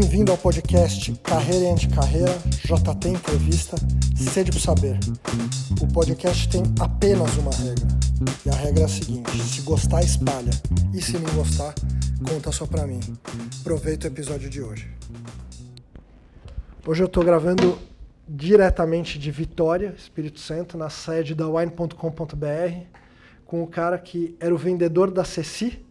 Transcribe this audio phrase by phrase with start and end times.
[0.00, 2.30] Bem-vindo ao podcast Carreira e Anticarreira,
[2.64, 3.76] JT Entrevista,
[4.16, 4.96] Sede pro Saber.
[5.82, 7.88] O podcast tem apenas uma regra.
[8.46, 10.52] E a regra é a seguinte: se gostar, espalha.
[10.94, 11.74] E se não gostar,
[12.28, 13.00] conta só pra mim.
[13.60, 14.88] Aproveita o episódio de hoje.
[16.86, 17.76] Hoje eu tô gravando
[18.28, 22.86] diretamente de Vitória, Espírito Santo, na sede da wine.com.br,
[23.44, 25.84] com o cara que era o vendedor da Ceci.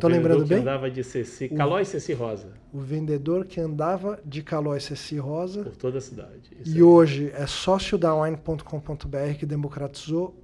[0.00, 0.58] Tô lembrando que bem?
[0.58, 5.76] andava de Ceci, Calói Ceci Rosa, O vendedor que andava de Calói Ceci Rosa por
[5.76, 6.50] toda a cidade.
[6.64, 6.82] E aí.
[6.82, 10.34] hoje é sócio da wine.com.br que democratizou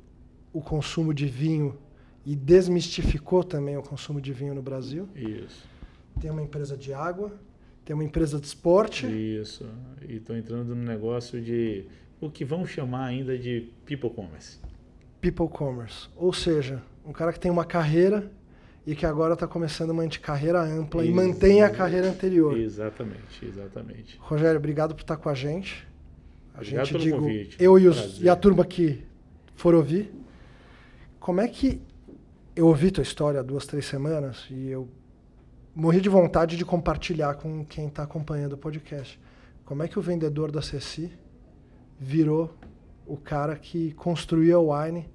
[0.52, 1.76] o consumo de vinho
[2.24, 5.08] e desmistificou também o consumo de vinho no Brasil.
[5.14, 5.66] Isso,
[6.20, 7.32] Tem uma empresa de água,
[7.84, 9.06] tem uma empresa de esporte.
[9.06, 9.66] isso.
[10.08, 11.86] E estou entrando no negócio de
[12.20, 14.58] o que vão chamar ainda de people commerce.
[15.20, 16.08] People Commerce.
[16.16, 18.30] Ou seja, um cara que tem uma carreira
[18.86, 21.16] e que agora está começando uma anticarreira ampla e Isso.
[21.16, 22.56] mantém a carreira anterior.
[22.58, 24.16] Exatamente, exatamente.
[24.20, 25.86] Rogério, obrigado por estar com a gente.
[26.54, 27.56] A Obrigado gente digo, convite.
[27.60, 29.02] eu e, os- e a turma que
[29.54, 30.12] for ouvir.
[31.18, 31.80] Como é que
[32.56, 34.88] eu ouvi tua história há duas, três semanas e eu
[35.74, 39.20] morri de vontade de compartilhar com quem está acompanhando o podcast.
[39.64, 41.12] Como é que o vendedor da Ceci
[41.98, 42.52] virou
[43.06, 45.08] o cara que construía o Wine,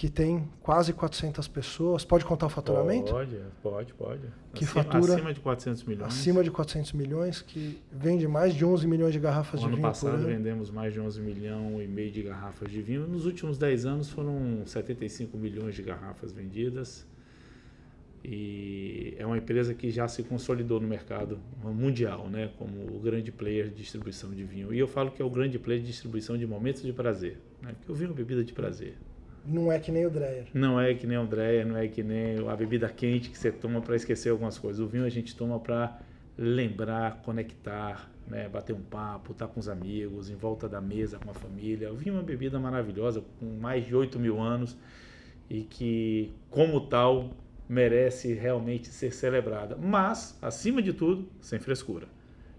[0.00, 2.06] que tem quase 400 pessoas?
[2.06, 3.12] Pode contar o faturamento?
[3.12, 4.22] Pode, pode, pode.
[4.54, 6.08] Que acima, fatura- acima de 400 milhões.
[6.08, 9.76] Acima de 400 milhões, que vende mais de 11 milhões de garrafas O de ano
[9.76, 10.26] vinho por passado ano.
[10.26, 13.06] vendemos mais de 11 milhões e meio de garrafas de vinho.
[13.06, 17.06] Nos últimos 10 anos foram 75 milhões de garrafas vendidas.
[18.24, 23.30] E é uma empresa que já se consolidou no mercado mundial, né, como o grande
[23.30, 24.72] player de distribuição de vinho.
[24.72, 27.74] E eu falo que é o grande player de distribuição de momentos de prazer, né,
[27.78, 28.94] porque o vinho é bebida de prazer.
[29.44, 30.46] Não é que nem o Dreyer.
[30.52, 33.50] Não é que nem o Andréia, não é que nem a bebida quente que você
[33.50, 34.80] toma para esquecer algumas coisas.
[34.80, 35.98] O vinho a gente toma para
[36.36, 41.30] lembrar, conectar, né, bater um papo, estar com os amigos, em volta da mesa com
[41.30, 41.92] a família.
[41.92, 44.76] O vinho é uma bebida maravilhosa, com mais de 8 mil anos
[45.48, 47.30] e que, como tal,
[47.68, 49.76] merece realmente ser celebrada.
[49.76, 52.06] Mas, acima de tudo, sem frescura.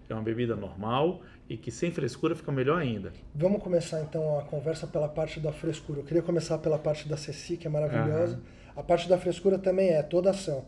[0.08, 3.12] É uma bebida normal e que sem frescura fica melhor ainda.
[3.34, 6.00] Vamos começar então a conversa pela parte da frescura.
[6.00, 8.40] Eu queria começar pela parte da Ceci, que é maravilhosa.
[8.74, 10.64] A parte da frescura também é toda ação.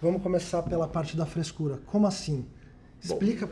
[0.00, 1.78] Vamos começar pela parte da frescura.
[1.86, 2.46] Como assim?
[3.00, 3.48] Explica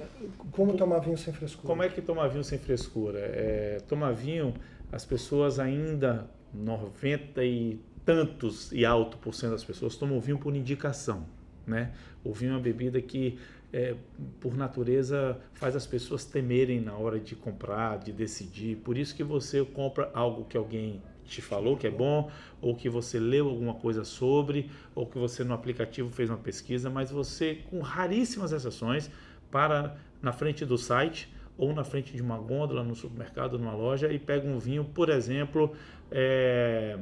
[0.53, 1.67] como tomar vinho sem frescura.
[1.67, 3.19] Como é que toma vinho sem frescura?
[3.21, 4.55] É, tomar vinho,
[4.91, 10.55] as pessoas ainda, 90 e tantos e alto por cento das pessoas tomam vinho por
[10.55, 11.27] indicação,
[11.67, 11.93] né?
[12.23, 13.39] O vinho é uma bebida que,
[13.73, 13.95] é,
[14.41, 18.77] por natureza, faz as pessoas temerem na hora de comprar, de decidir.
[18.77, 22.31] Por isso que você compra algo que alguém te falou que é bom,
[22.61, 26.91] ou que você leu alguma coisa sobre, ou que você no aplicativo fez uma pesquisa,
[26.91, 29.11] mas você, com raríssimas exceções,
[29.51, 34.13] para na frente do site ou na frente de uma gôndola no supermercado, numa loja
[34.13, 35.73] e pega um vinho, por exemplo,
[36.11, 36.99] é,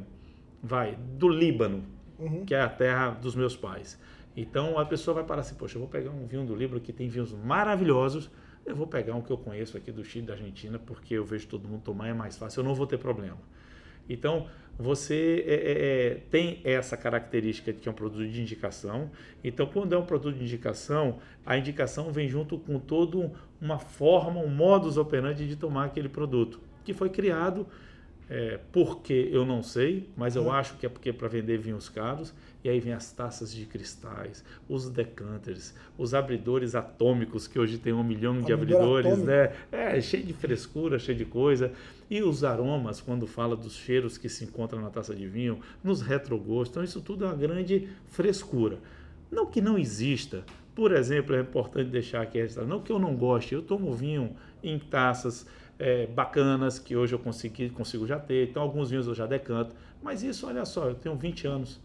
[0.62, 1.82] vai do Líbano,
[2.18, 2.44] Uhum.
[2.44, 3.98] que é a terra dos meus pais.
[4.36, 6.92] Então a pessoa vai parar assim, poxa, eu vou pegar um vinho do Líbano que
[6.92, 8.30] tem vinhos maravilhosos,
[8.64, 11.48] eu vou pegar um que eu conheço aqui do Chile, da Argentina, porque eu vejo
[11.48, 13.38] todo mundo tomar, é mais fácil, eu não vou ter problema.
[14.08, 14.46] Então,
[14.78, 19.10] você é, é, é, tem essa característica de que é um produto de indicação.
[19.44, 24.40] Então, quando é um produto de indicação, a indicação vem junto com toda uma forma,
[24.40, 27.66] um modus operandi de tomar aquele produto, que foi criado
[28.34, 30.52] é, porque eu não sei, mas eu Uhum.
[30.52, 32.32] acho que é porque para vender vinhos caros.
[32.64, 37.92] E aí vem as taças de cristais, os decanters, os abridores atômicos, que hoje tem
[37.92, 39.26] um milhão de Abridor abridores, atômico?
[39.30, 39.52] né?
[39.72, 41.72] É, cheio de frescura, cheio de coisa.
[42.08, 46.00] E os aromas, quando fala dos cheiros que se encontram na taça de vinho, nos
[46.02, 46.70] retrogostos.
[46.70, 48.78] Então, isso tudo é uma grande frescura.
[49.30, 50.44] Não que não exista.
[50.74, 54.34] Por exemplo, é importante deixar aqui registrado, não que eu não goste, eu tomo vinho
[54.62, 55.46] em taças
[55.82, 58.48] é, bacanas, que hoje eu consegui, consigo já ter.
[58.48, 59.74] Então, alguns vinhos eu já decanto.
[60.02, 61.80] Mas isso, olha só, eu tenho 20 anos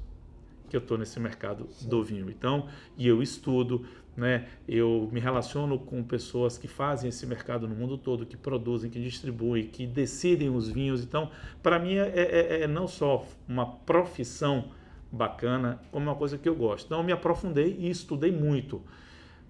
[0.69, 2.29] que eu estou nesse mercado do vinho.
[2.29, 2.67] Então,
[2.97, 3.85] e eu estudo,
[4.15, 4.47] né?
[4.67, 9.01] Eu me relaciono com pessoas que fazem esse mercado no mundo todo, que produzem, que
[9.01, 11.03] distribuem, que decidem os vinhos.
[11.03, 11.31] Então,
[11.63, 14.71] para mim é, é- é não só uma profissão
[15.11, 16.88] bacana, como uma coisa que eu gosto.
[16.88, 18.81] Então, eu me aprofundei e estudei muito.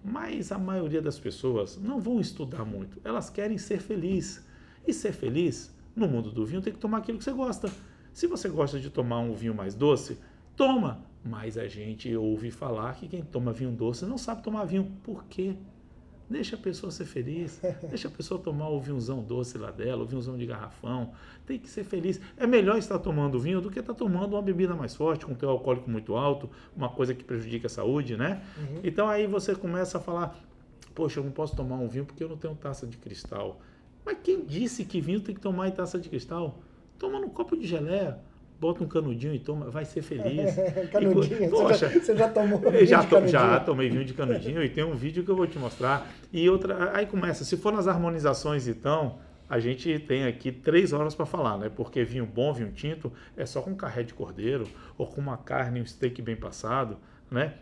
[0.09, 3.01] Mas a maioria das pessoas não vão estudar muito.
[3.04, 4.42] Elas querem ser felizes.
[4.88, 7.69] E ser feliz no mundo do vinho tem que tomar aquilo que você gosta.
[8.13, 10.18] Se você gosta de tomar um vinho mais doce,
[10.56, 11.04] toma.
[11.25, 14.89] Mas a gente ouve falar que quem toma vinho doce não sabe tomar vinho.
[15.04, 15.57] Por quê?
[16.29, 20.06] Deixa a pessoa ser feliz, deixa a pessoa tomar o vinhozão doce lá dela, o
[20.06, 21.13] vinhozão de garrafão.
[21.45, 22.19] Tem que ser feliz.
[22.35, 25.50] É melhor estar tomando vinho do que estar tomando uma bebida mais forte, com teu
[25.50, 28.44] alcoólico muito alto, uma coisa que prejudica a saúde, né?
[28.83, 30.38] Então aí você começa a falar,
[30.94, 33.62] poxa, eu não posso tomar um vinho porque eu não tenho taça de cristal.
[34.06, 36.59] Mas quem disse que vinho tem que tomar em taça de cristal?
[37.00, 38.19] Toma num copo de geleia
[38.59, 40.56] bota um canudinho e toma, vai ser feliz.
[40.92, 41.44] canudinho?
[41.44, 44.63] E, poxa, você, já, você já tomou vinho já, to, já tomei vinho de canudinho
[44.63, 46.12] e tem um vídeo que eu vou te mostrar.
[46.31, 49.19] E outra, aí começa, se for nas harmonizações então,
[49.50, 51.69] a gente tem aqui três horas para falar, né?
[51.74, 54.68] Porque vinho bom, vinho tinto, é só com carré de cordeiro,
[54.98, 56.98] ou com uma carne, um steak bem passado,
[57.31, 57.53] né?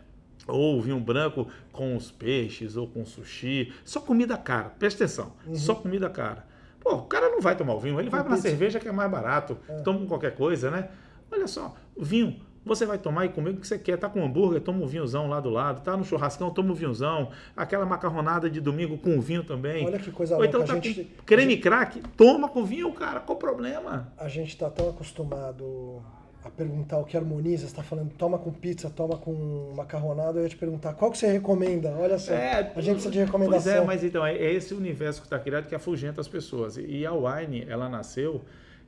[0.48, 3.72] Ou vinho branco com os peixes, ou com sushi.
[3.84, 5.54] Só comida cara, presta atenção, uhum.
[5.54, 6.46] só comida cara.
[6.86, 9.10] Pô, o cara não vai tomar o vinho, ele vai para cerveja que é mais
[9.10, 9.80] barato, é.
[9.80, 10.88] toma qualquer coisa, né?
[11.32, 13.96] Olha só, vinho, você vai tomar e comer o que você quer.
[13.96, 15.82] Tá com hambúrguer, toma um vinhozão lá do lado.
[15.82, 17.30] Tá no churrascão, toma um vinhozão.
[17.56, 19.84] Aquela macarronada de domingo com vinho também.
[19.84, 23.18] Olha que coisa Ou então tá gente, creme gente, crack, toma com vinho, cara.
[23.18, 24.12] Qual o problema?
[24.16, 26.00] A gente tá tão acostumado
[26.46, 30.44] a perguntar o que harmoniza, você está falando toma com pizza, toma com macarronada, eu
[30.44, 31.90] ia te perguntar qual que você recomenda?
[31.98, 33.72] Olha só, é, a gente precisa de recomendação.
[33.72, 36.76] Pois é, mas então, é, é esse universo que está criado que afugenta as pessoas.
[36.76, 38.42] E a Wine, ela nasceu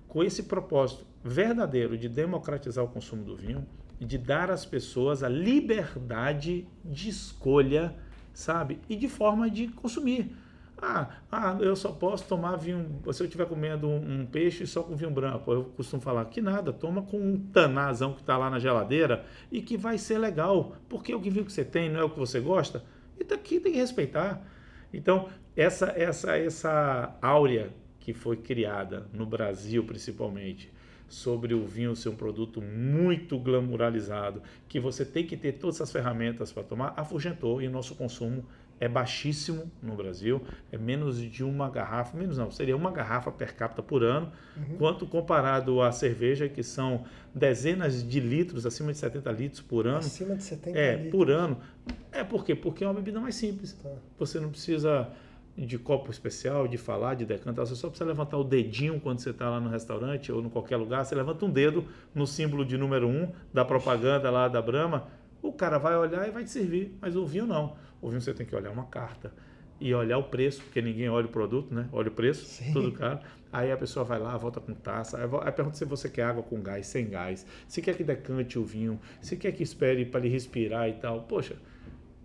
[0.06, 3.66] com esse propósito verdadeiro de democratizar o consumo do vinho
[4.00, 7.94] e de dar às pessoas a liberdade de escolha,
[8.32, 8.78] sabe?
[8.88, 10.30] E de forma de consumir.
[10.80, 13.00] Ah, ah, eu só posso tomar vinho.
[13.12, 16.40] Se eu estiver comendo um, um, peixe só com vinho branco, eu costumo falar que
[16.40, 20.76] nada, toma com um tanazão que está lá na geladeira e que vai ser legal,
[20.88, 22.84] porque o que vinho que você tem não é o que você gosta.
[23.18, 24.40] E daqui tem que respeitar.
[24.92, 30.72] Então, essa, essa, essa áurea que foi criada no Brasil, principalmente,
[31.08, 35.90] sobre o vinho ser um produto muito glamuralizado, que você tem que ter todas as
[35.90, 38.44] ferramentas para tomar, afugentou e o nosso consumo
[38.80, 40.40] é baixíssimo no Brasil,
[40.70, 44.76] é menos de uma garrafa, menos não, seria uma garrafa per capita por ano, uhum.
[44.76, 47.04] quanto comparado à cerveja, que são
[47.34, 49.98] dezenas de litros, acima de 70 litros por ano.
[49.98, 51.10] Acima de 70 é, litros.
[51.10, 51.58] por ano.
[52.12, 52.54] É por quê?
[52.54, 53.72] Porque é uma bebida mais simples.
[53.72, 53.90] Tá.
[54.18, 55.08] Você não precisa
[55.66, 59.30] de copo especial, de falar, de decantar, você só precisa levantar o dedinho quando você
[59.30, 61.84] está lá no restaurante ou em qualquer lugar, você levanta um dedo
[62.14, 65.08] no símbolo de número um da propaganda lá da Brahma,
[65.42, 67.76] o cara vai olhar e vai te servir, mas o vinho não.
[68.00, 69.32] O vinho você tem que olhar uma carta
[69.80, 71.88] e olhar o preço, porque ninguém olha o produto, né?
[71.92, 72.72] Olha o preço, Sim.
[72.72, 73.20] tudo caro.
[73.52, 76.60] Aí a pessoa vai lá, volta com taça, aí pergunta se você quer água com
[76.60, 80.28] gás, sem gás, se quer que decante o vinho, se quer que espere para ele
[80.28, 81.22] respirar e tal.
[81.22, 81.56] Poxa,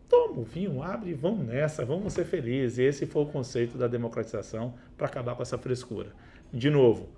[0.09, 2.77] toma o vinho, abre e vamos nessa, vamos ser felizes.
[2.77, 6.11] Esse foi o conceito da democratização para acabar com essa frescura.
[6.51, 7.09] De novo,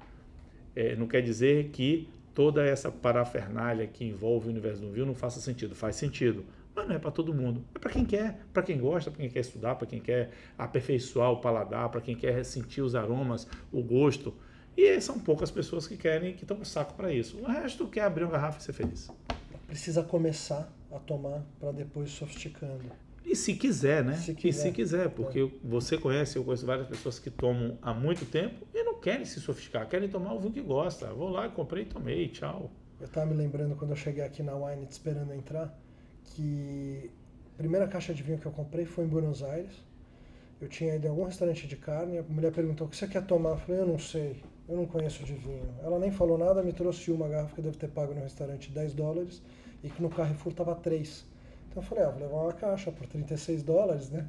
[0.76, 5.16] é, não quer dizer que toda essa parafernália que envolve o universo do vinho não
[5.16, 5.74] faça sentido.
[5.74, 6.46] Faz sentido,
[6.76, 7.64] mas não é para todo mundo.
[7.74, 11.32] É para quem quer, para quem gosta, para quem quer estudar, para quem quer aperfeiçoar
[11.32, 14.36] o paladar, para quem quer sentir os aromas, o gosto.
[14.76, 17.40] E são poucas pessoas que querem, que estão com saco para isso.
[17.40, 19.10] O resto quer abrir uma garrafa e ser feliz.
[19.66, 22.84] Precisa começar a tomar para depois sofisticando.
[23.25, 24.16] E se quiser, né?
[24.18, 24.50] Se quiser.
[24.50, 25.68] E se quiser, porque é.
[25.68, 29.39] você conhece, eu conheço várias pessoas que tomam há muito tempo e não querem se
[29.39, 31.07] sofisticar, querem tomar o vinho que gosta.
[31.07, 32.72] Vou lá, comprei tomei, tchau.
[33.00, 35.77] Eu estava me lembrando quando eu cheguei aqui na Wine esperando entrar,
[36.24, 37.12] que
[37.56, 39.74] a primeira caixa de vinho que eu comprei foi em Buenos Aires.
[40.62, 43.25] Eu tinha ido em algum restaurante de carne, a mulher perguntou o que você quer
[43.25, 43.51] tomar.
[43.51, 45.75] Eu falei, eu não sei, eu não conheço de vinho.
[45.83, 48.94] Ela nem falou nada, me trouxe uma garrafa que deve ter pago no restaurante 10
[48.94, 49.41] dólares
[49.84, 51.25] e que no Carrefour tava 3.
[51.75, 54.25] Então eu falei, ah, vou levar uma caixa por 36 dólares, né?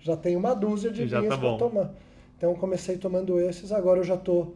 [0.00, 1.94] Já tem uma dúzia de já vinhos tá para tomar.
[2.36, 4.54] Então eu comecei tomando esses, agora eu já tô,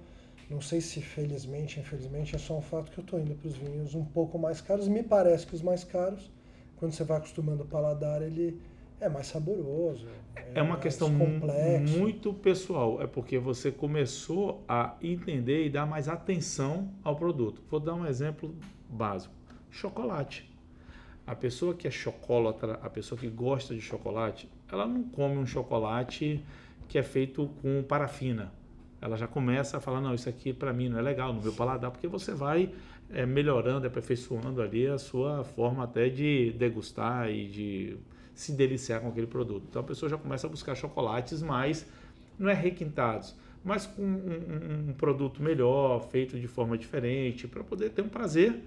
[0.50, 3.56] não sei se felizmente, infelizmente, é só um fato que eu tô indo para os
[3.56, 4.88] vinhos um pouco mais caros.
[4.88, 6.32] Me parece que os mais caros,
[6.78, 8.60] quando você vai acostumando o paladar, ele
[9.00, 10.08] é mais saboroso.
[10.34, 11.96] É, é uma questão complexo.
[11.96, 13.00] muito pessoal.
[13.00, 17.62] É porque você começou a entender e dar mais atenção ao produto.
[17.70, 18.52] Vou dar um exemplo
[18.88, 19.32] básico:
[19.70, 20.51] chocolate.
[21.32, 25.46] A pessoa que é chocolatra, a pessoa que gosta de chocolate, ela não come um
[25.46, 26.44] chocolate
[26.86, 28.52] que é feito com parafina.
[29.00, 31.54] Ela já começa a falar, não, isso aqui para mim não é legal no meu
[31.54, 32.74] paladar, porque você vai
[33.08, 37.96] é, melhorando, aperfeiçoando ali a sua forma até de degustar e de
[38.34, 39.64] se deliciar com aquele produto.
[39.70, 41.88] Então a pessoa já começa a buscar chocolates mais,
[42.38, 43.34] não é requintados,
[43.64, 48.08] mas com um, um, um produto melhor, feito de forma diferente, para poder ter um
[48.10, 48.62] prazer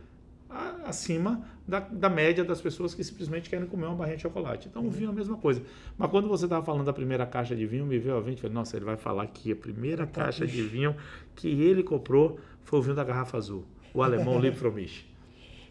[0.86, 4.68] acima da, da, média das pessoas que simplesmente querem comer uma barrinha de chocolate.
[4.68, 5.62] Então, o vinho é a mesma coisa.
[5.98, 8.54] Mas quando você estava falando da primeira caixa de vinho, me veio a mente, falei,
[8.54, 10.96] nossa, ele vai falar que a primeira caixa de vinho
[11.36, 15.06] que ele comprou foi o vinho da garrafa azul, o alemão Liebfromich.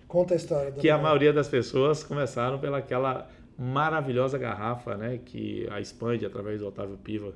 [0.06, 0.72] Conta a história.
[0.72, 6.66] Que a maioria das pessoas começaram pelaquela maravilhosa garrafa, né, que a Spand, através do
[6.66, 7.32] Otávio Piva,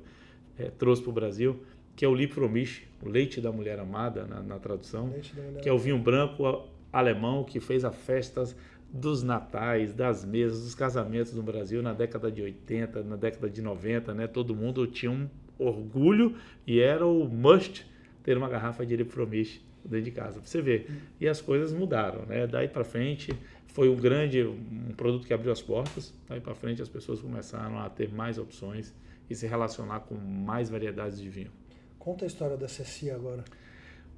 [0.57, 1.63] é, trouxe para o Brasil,
[1.95, 5.13] que é o Liebfromich, o leite da mulher amada, na, na tradução,
[5.61, 6.45] que é o vinho branco
[6.91, 8.43] alemão que fez a festa
[8.91, 13.61] dos natais, das mesas, dos casamentos no Brasil na década de 80, na década de
[13.61, 14.27] 90, né?
[14.27, 17.85] Todo mundo tinha um orgulho e era o must
[18.23, 20.89] ter uma garrafa de Erythromish dentro de casa, para você ver.
[21.19, 22.47] E as coisas mudaram, né?
[22.47, 23.31] Daí para frente
[23.67, 26.13] foi um grande um produto que abriu as portas.
[26.27, 28.93] Daí para frente as pessoas começaram a ter mais opções
[29.29, 31.51] e se relacionar com mais variedades de vinho.
[31.99, 33.43] Conta a história da Ceci agora.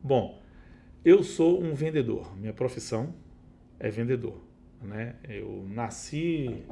[0.01, 0.41] Bom,
[1.03, 2.35] eu sou um vendedor.
[2.37, 3.13] Minha profissão
[3.79, 4.39] é vendedor,
[4.81, 5.15] né?
[5.27, 6.63] Eu nasci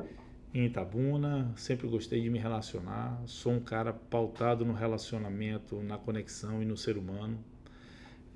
[0.54, 6.62] em Itabuna, sempre gostei de me relacionar, sou um cara pautado no relacionamento, na conexão
[6.62, 7.44] e no ser humano.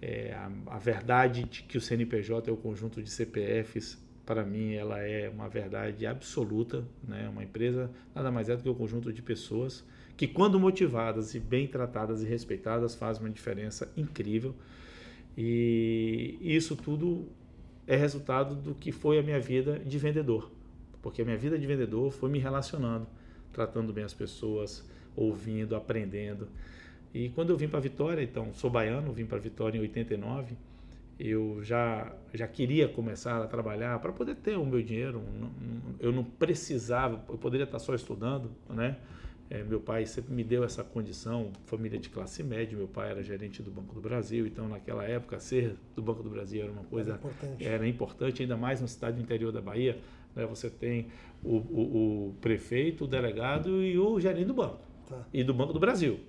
[0.01, 4.73] É, a, a, verdade de que o CNPJ é o conjunto de CPFs, para mim,
[4.73, 6.83] ela é uma verdade absoluta.
[7.03, 7.27] Né?
[7.29, 9.83] Uma empresa nada mais é do que um conjunto de pessoas
[10.15, 14.55] que, quando motivadas e bem tratadas e respeitadas, fazem uma diferença incrível.
[15.37, 17.27] E isso tudo
[17.87, 20.51] é resultado do que foi a minha vida de vendedor
[21.03, 23.05] porque a minha vida de vendedor foi me relacionando,
[23.51, 24.83] tratando bem as pessoas,
[25.15, 26.47] ouvindo, aprendendo.
[27.13, 30.55] E quando eu vim para Vitória, então, sou baiano, vim para Vitória em 89,
[31.19, 35.21] eu já, já queria começar a trabalhar para poder ter o meu dinheiro.
[35.99, 38.97] Eu não precisava, eu poderia estar só estudando, né?
[39.53, 43.21] É, meu pai sempre me deu essa condição, família de classe média, meu pai era
[43.21, 46.83] gerente do Banco do Brasil, então naquela época ser do Banco do Brasil era uma
[46.85, 49.99] coisa era importante, era importante ainda mais na cidade do interior da Bahia.
[50.35, 50.43] Né?
[50.47, 51.05] Você tem
[51.43, 54.79] o, o, o, prefeito, o delegado e o gerente do banco.
[55.07, 55.23] Tá.
[55.31, 56.19] E do Banco do Brasil,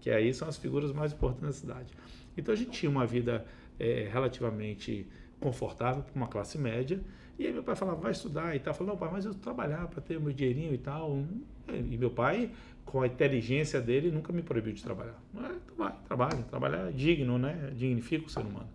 [0.00, 1.92] que aí são as figuras mais importantes da cidade.
[2.34, 3.44] Então a gente tinha uma vida
[3.78, 5.06] é, relativamente
[5.38, 6.98] confortável para uma classe média.
[7.38, 8.72] E aí meu pai falava, vai estudar e tal.
[8.72, 11.24] Eu falava, não, pai, mas eu trabalhar para ter o meu dinheirinho e tal.
[11.68, 12.50] E meu pai,
[12.90, 15.14] com a inteligência dele, nunca me proibiu de trabalhar.
[15.32, 16.42] Mas, então vai, trabalha.
[16.42, 17.72] Trabalhar é digno, né?
[17.76, 18.68] Dignifica o ser humano.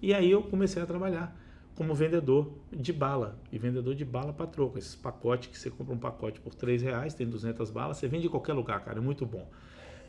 [0.00, 1.34] E aí eu comecei a trabalhar
[1.74, 3.40] como vendedor de bala.
[3.50, 4.76] E vendedor de bala para troco.
[4.76, 8.26] Esses pacotes que você compra um pacote por 3 reais, tem 200 balas, você vende
[8.26, 9.50] em qualquer lugar, cara, é muito bom.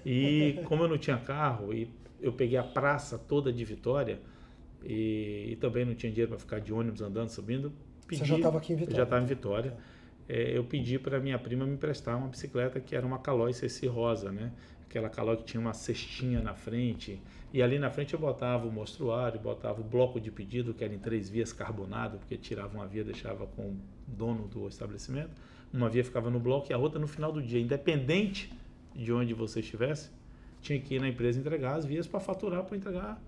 [0.06, 1.90] E como eu não tinha carro e
[2.22, 4.20] eu peguei a praça toda de Vitória
[4.84, 7.72] e, e também não tinha dinheiro para ficar de ônibus andando, subindo,
[8.06, 8.98] pedi, Você já estava aqui em Vitória?
[8.98, 9.70] Já estava em Vitória.
[9.70, 9.93] É,
[10.28, 14.32] eu pedi para minha prima me emprestar uma bicicleta que era uma Caloi CC rosa,
[14.32, 14.52] né?
[14.86, 17.20] Aquela Caloi que tinha uma cestinha na frente
[17.54, 20.92] e ali na frente eu botava o mostruário, botava o bloco de pedido, que era
[20.92, 23.78] em três vias carbonado, porque tirava uma via, deixava com o
[24.08, 25.30] dono do estabelecimento.
[25.72, 27.60] Uma via ficava no bloco e a outra no final do dia.
[27.60, 28.52] Independente
[28.96, 30.10] de onde você estivesse,
[30.62, 33.22] tinha que ir na empresa entregar as vias para faturar, para entregar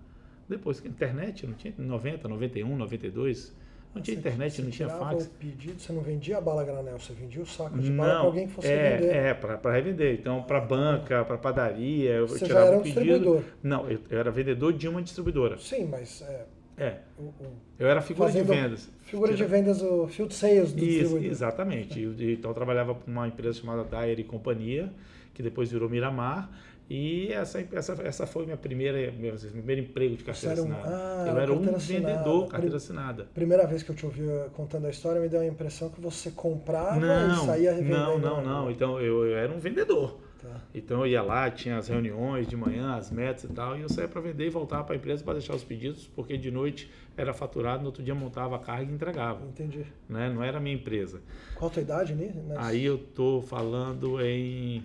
[0.48, 0.84] depois.
[0.84, 3.54] Internet, não tinha 90, 91, 92
[3.96, 5.26] não tinha internet, não tinha fax.
[5.26, 8.18] o pedido, você não vendia a bala granel, você vendia o saco de bala para
[8.20, 9.16] alguém que fosse é, vender.
[9.16, 10.14] É, para revender.
[10.14, 13.00] Então, para banca, para padaria, eu você tirava já era um pedido.
[13.00, 13.42] distribuidor?
[13.62, 15.58] Não, eu, eu, era vendedor de uma distribuidora.
[15.58, 16.22] Sim, mas...
[16.22, 16.44] É,
[16.78, 16.98] é.
[17.18, 18.90] O, o, eu era figura de vendas.
[19.02, 21.30] Figura de vendas, o field sales do Isso, distribuidor.
[21.30, 22.00] Exatamente.
[22.00, 24.92] então, eu trabalhava para uma empresa chamada Dyer e Companhia,
[25.32, 26.50] que depois virou Miramar.
[26.88, 30.82] E essa, essa, essa foi minha primeira, meu, meu primeiro emprego de carteira assinada.
[30.86, 33.28] Ah, eu era um vendedor, carteira assinada.
[33.34, 36.00] Primeira vez que eu te ouvi eh, contando a história, me deu a impressão que
[36.00, 37.98] você comprava não, e saía revendendo.
[37.98, 38.70] Não, não, não.
[38.70, 40.20] Então eu, eu era um vendedor.
[40.40, 40.60] Tá.
[40.72, 43.88] Então eu ia lá, tinha as reuniões de manhã, as metas e tal, e eu
[43.88, 46.88] saía para vender e voltava para a empresa para deixar os pedidos, porque de noite
[47.16, 49.44] era faturado, no outro dia montava a carga e entregava.
[49.44, 49.84] Entendi.
[50.08, 50.30] Né?
[50.32, 51.20] Não era a minha empresa.
[51.56, 52.32] Qual a tua idade, né?
[52.58, 54.84] Aí eu tô falando em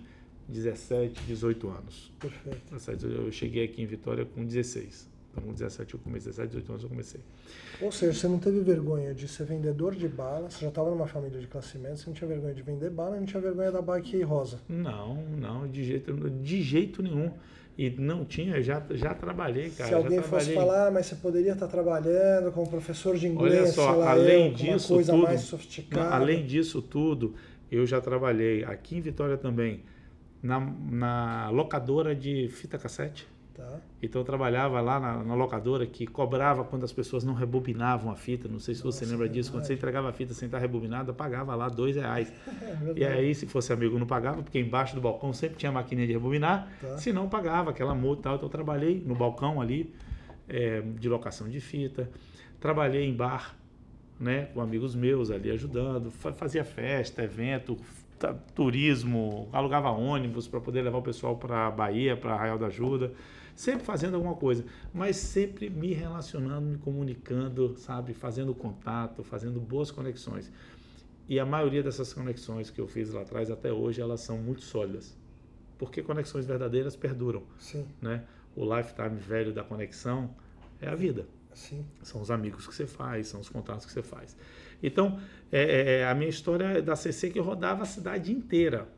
[0.52, 2.12] 17, 18 anos.
[2.20, 3.06] Perfeito.
[3.06, 5.10] Eu cheguei aqui em Vitória com 16.
[5.32, 7.20] Então, com 17 eu comecei, 17, 18 anos eu comecei.
[7.80, 11.06] Ou seja, você não teve vergonha de ser vendedor de bala, você já estava numa
[11.06, 13.80] família de classe média, você não tinha vergonha de vender bala, não tinha vergonha da
[13.80, 14.60] bike rosa.
[14.68, 17.32] Não, não, de jeito, de jeito nenhum.
[17.78, 19.88] E não tinha, já, já trabalhei, cara.
[19.88, 23.66] Se alguém fosse falar, ah, mas você poderia estar trabalhando como professor de inglês, Olha
[23.72, 26.04] só, lá, além eu, disso coisa tudo, mais sofisticada.
[26.04, 27.34] Não, além disso tudo,
[27.70, 29.82] eu já trabalhei aqui em Vitória também
[30.42, 33.28] na, na locadora de fita cassete.
[33.54, 33.80] Tá.
[34.02, 38.16] Então eu trabalhava lá na, na, locadora que cobrava quando as pessoas não rebobinavam a
[38.16, 38.48] fita.
[38.48, 39.50] Não sei se Nossa, você lembra disso.
[39.50, 39.52] Verdade.
[39.52, 42.32] Quando você entregava a fita sem estar rebobinada, pagava lá dois reais.
[42.72, 46.06] É e aí, se fosse amigo, não pagava, porque embaixo do balcão sempre tinha maquininha
[46.06, 46.68] de rebobinar.
[46.80, 46.96] Tá.
[46.96, 48.34] Se não, pagava aquela multa e tal.
[48.36, 49.92] Então eu trabalhei no balcão ali
[50.48, 52.10] é, de locação de fita.
[52.58, 53.56] Trabalhei em bar,
[54.18, 56.10] né, com amigos meus ali ajudando.
[56.10, 57.76] Fazia festa, evento,
[58.54, 63.12] turismo, alugava ônibus para poder levar o pessoal para a Bahia, para Arraial da Ajuda,
[63.54, 69.90] sempre fazendo alguma coisa, mas sempre me relacionando, me comunicando, sabe, fazendo contato, fazendo boas
[69.90, 70.50] conexões.
[71.28, 74.62] E a maioria dessas conexões que eu fiz lá atrás até hoje, elas são muito
[74.62, 75.16] sólidas.
[75.78, 77.86] Porque conexões verdadeiras perduram, Sim.
[78.00, 78.24] né?
[78.54, 80.30] O lifetime velho da conexão
[80.80, 81.26] é a vida.
[81.54, 81.84] Sim.
[82.02, 84.36] São os amigos que você faz, são os contatos que você faz.
[84.82, 85.18] Então,
[85.50, 88.88] é, é, a minha história é da CC que rodava a cidade inteira.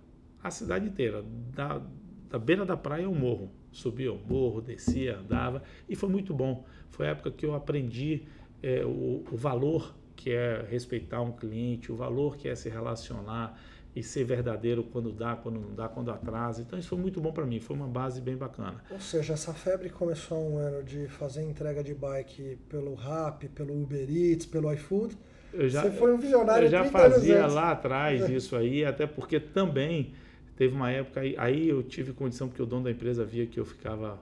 [0.42, 1.24] A cidade inteira.
[1.54, 1.82] Da,
[2.30, 3.50] da beira da praia ao morro.
[3.72, 5.62] Subia o morro, descia, andava.
[5.88, 6.64] E foi muito bom.
[6.90, 8.22] Foi a época que eu aprendi
[8.62, 13.60] é, o, o valor que é respeitar um cliente, o valor que é se relacionar
[13.94, 16.62] e ser verdadeiro quando dá, quando não dá, quando atrasa.
[16.62, 18.82] Então isso foi muito bom para mim, foi uma base bem bacana.
[18.90, 23.48] Ou seja, essa febre começou há um ano de fazer entrega de bike pelo Rap,
[23.48, 25.16] pelo Uber Eats, pelo iFood.
[25.54, 29.38] Eu já, Você foi um visionário Eu já fazia lá atrás isso aí, até porque
[29.38, 30.12] também
[30.56, 33.58] teve uma época aí, aí eu tive condição porque o dono da empresa via que
[33.58, 34.20] eu ficava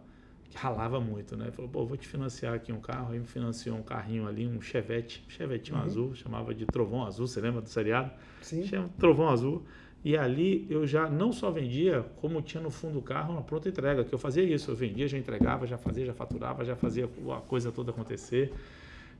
[0.52, 1.50] que ralava muito, né?
[1.50, 3.12] Falou, pô, vou te financiar aqui um carro.
[3.12, 5.84] Aí me financiou um carrinho ali, um Chevette, Chevetinho uhum.
[5.84, 8.10] azul, chamava de Trovão Azul, você lembra do seriado?
[8.42, 8.62] Sim.
[8.66, 9.62] Chama Trovão Azul.
[10.04, 13.68] E ali eu já não só vendia, como tinha no fundo do carro uma pronta
[13.68, 17.08] entrega, que eu fazia isso, eu vendia, já entregava, já fazia, já faturava, já fazia
[17.34, 18.52] a coisa toda acontecer.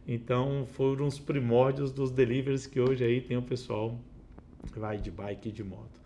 [0.07, 3.99] Então foram os primórdios dos deliveries que hoje aí tem o pessoal
[4.73, 6.01] que vai de bike e de moto.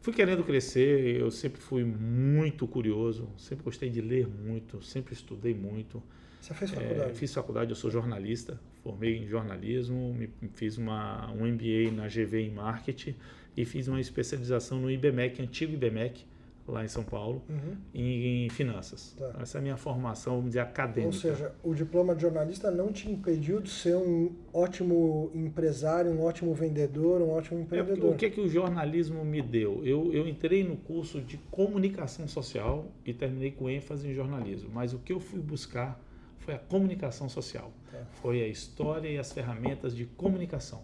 [0.00, 5.54] Fui querendo crescer, eu sempre fui muito curioso, sempre gostei de ler muito, sempre estudei
[5.54, 6.02] muito.
[6.40, 7.10] Você fez faculdade?
[7.10, 12.06] É, fiz faculdade, eu sou jornalista, formei em jornalismo, me, fiz uma, um MBA na
[12.06, 13.14] GV em marketing
[13.56, 16.26] e fiz uma especialização no IBMEC, antigo IBMEC,
[16.66, 17.76] lá em São Paulo, uhum.
[17.94, 19.14] em, em, finanças.
[19.18, 19.36] Tá.
[19.40, 21.06] Essa é a minha formação, vamos dizer, acadêmica.
[21.06, 26.22] Ou seja, o diploma de jornalista não te impediu de ser um ótimo empresário, um
[26.22, 28.12] ótimo vendedor, um ótimo empreendedor.
[28.12, 29.84] É, o que, é que o jornalismo me deu?
[29.84, 34.94] Eu, eu entrei no curso de comunicação social e terminei com ênfase em jornalismo, mas
[34.94, 36.00] o que eu fui buscar
[36.38, 37.72] foi a comunicação social.
[37.90, 38.04] Tá.
[38.22, 40.82] Foi a história e as ferramentas de comunicação.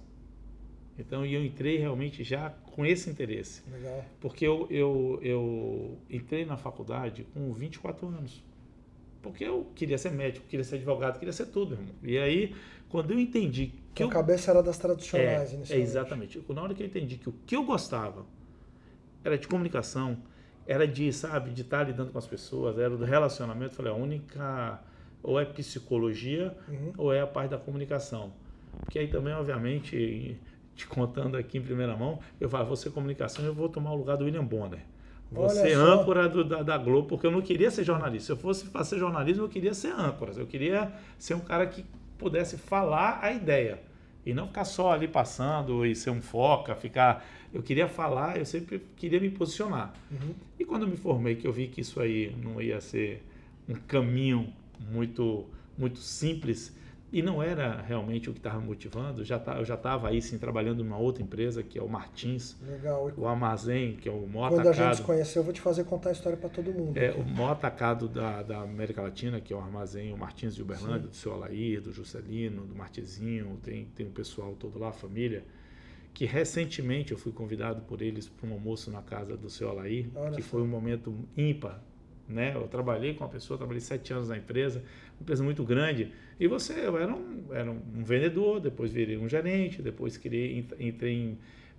[1.01, 3.63] Então eu entrei realmente já com esse interesse.
[3.71, 4.05] Legal.
[4.21, 8.45] Porque eu, eu, eu entrei na faculdade com 24 anos.
[9.23, 11.95] Porque eu queria ser médico, queria ser advogado, queria ser tudo, irmão.
[12.03, 12.55] E aí,
[12.89, 14.03] quando eu entendi que.
[14.03, 16.43] A eu, cabeça era das tradicionais, é, é, exatamente.
[16.49, 18.25] Na hora que eu entendi que o que eu gostava
[19.23, 20.17] era de comunicação,
[20.67, 23.97] era de, sabe, de estar lidando com as pessoas, era do relacionamento, eu falei, a
[23.97, 24.83] única.
[25.23, 26.93] Ou é psicologia, uhum.
[26.97, 28.33] ou é a parte da comunicação.
[28.81, 30.41] Porque aí também, obviamente
[30.75, 33.97] te contando aqui em primeira mão, eu falo, vou ser comunicação, eu vou tomar o
[33.97, 34.81] lugar do William Bonner.
[35.49, 35.81] Ser só.
[35.81, 38.27] âncora do, da, da, Globo, porque eu não queria ser jornalista.
[38.27, 40.33] Se eu fosse fazer jornalismo, eu queria ser âncora.
[40.37, 41.85] Eu queria ser um cara que
[42.19, 43.81] pudesse falar a ideia.
[44.27, 47.25] E não ficar só ali passando e ser um foca, ficar.
[47.55, 49.95] Eu queria falar, eu sempre queria me posicionar.
[50.11, 50.35] Uhum.
[50.59, 53.25] E quando eu me formei, que eu vi que isso aí não ia ser
[53.69, 54.53] um caminho
[54.91, 55.47] muito,
[55.79, 56.77] muito simples,
[57.13, 59.25] e não era realmente o que estava motivando.
[59.25, 62.57] Já tá, eu já estava aí sim trabalhando numa outra empresa que é o Martins.
[62.63, 63.13] Legal.
[63.17, 64.75] O Armazém, que é o maior Quando atacado.
[64.75, 66.97] Quando a gente se conheceu, eu vou te fazer contar a história para todo mundo.
[66.97, 67.21] É aqui.
[67.21, 71.03] o maior atacado da, da América Latina, que é o Armazém, o Martins de Uberlândia,
[71.03, 71.09] sim.
[71.09, 75.45] do seu Alair, do Juscelino, do Martizinho, tem, tem o pessoal todo lá, a família.
[76.15, 80.09] Que recentemente eu fui convidado por eles para um almoço na casa do seu Alair,
[80.15, 81.81] Olha que foi um momento ímpar
[82.31, 82.53] né?
[82.55, 84.81] Eu trabalhei com uma pessoa, trabalhei sete anos na empresa,
[85.17, 86.13] uma empresa muito grande.
[86.39, 91.37] E você, eu era um, era um vendedor, depois virei um gerente, depois criei, entrei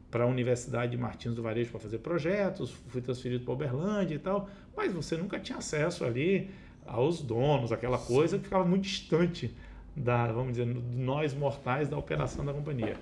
[0.09, 4.19] para a Universidade de Martins do Varejo para fazer projetos, fui transferido para Uberlândia e
[4.19, 6.49] tal, mas você nunca tinha acesso ali
[6.85, 9.55] aos donos, aquela coisa que ficava muito distante
[9.95, 12.97] da, vamos dizer, de nós mortais da operação da companhia.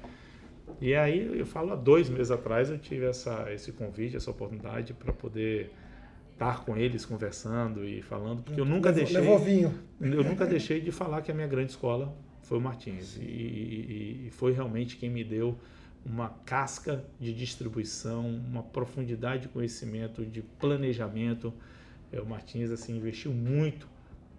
[0.79, 4.93] E aí, eu falo, há dois meses atrás eu tive essa, esse convite, essa oportunidade
[4.93, 5.71] para poder
[6.39, 9.21] estar com eles conversando e falando, porque eu nunca levou, deixei.
[9.21, 9.80] Levou vinho.
[9.99, 13.17] Eu nunca deixei de falar que a minha grande escola foi o Martins.
[13.17, 15.58] E, e, e, foi realmente quem me deu
[16.06, 21.54] uma casca de distribuição, uma profundidade de conhecimento, de planejamento.
[22.10, 23.86] É, o Martins assim, investiu muito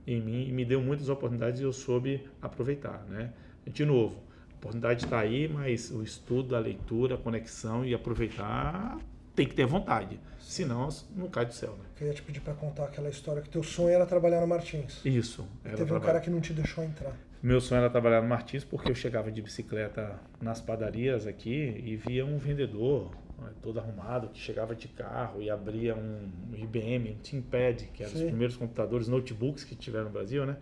[0.06, 3.04] em mim e me deu muitas oportunidades e eu soube aproveitar.
[3.10, 3.30] Né?
[3.66, 8.98] De novo, a oportunidade está aí, mas o estudo, a leitura, a conexão e aproveitar
[9.40, 10.20] tem que ter vontade.
[10.38, 11.84] Senão não cai do céu, né?
[11.96, 15.00] Queria te pedir para contar aquela história que teu sonho era trabalhar no Martins.
[15.02, 15.46] Isso.
[15.64, 17.16] Teve um cara que não te deixou entrar.
[17.42, 21.96] Meu sonho era trabalhar no Martins porque eu chegava de bicicleta nas padarias aqui e
[21.96, 27.22] via um vendedor né, todo arrumado que chegava de carro e abria um IBM, um
[27.22, 28.24] ThinkPad, que eram Sim.
[28.24, 30.58] os primeiros computadores, notebooks que tiveram no Brasil, né?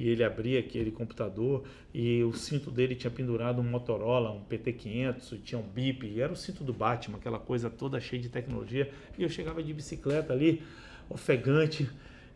[0.00, 5.42] E ele abria aquele computador e o cinto dele tinha pendurado um Motorola, um PT500,
[5.44, 8.90] tinha um bip, e era o cinto do Batman, aquela coisa toda cheia de tecnologia,
[9.18, 10.62] e eu chegava de bicicleta ali,
[11.10, 11.86] ofegante,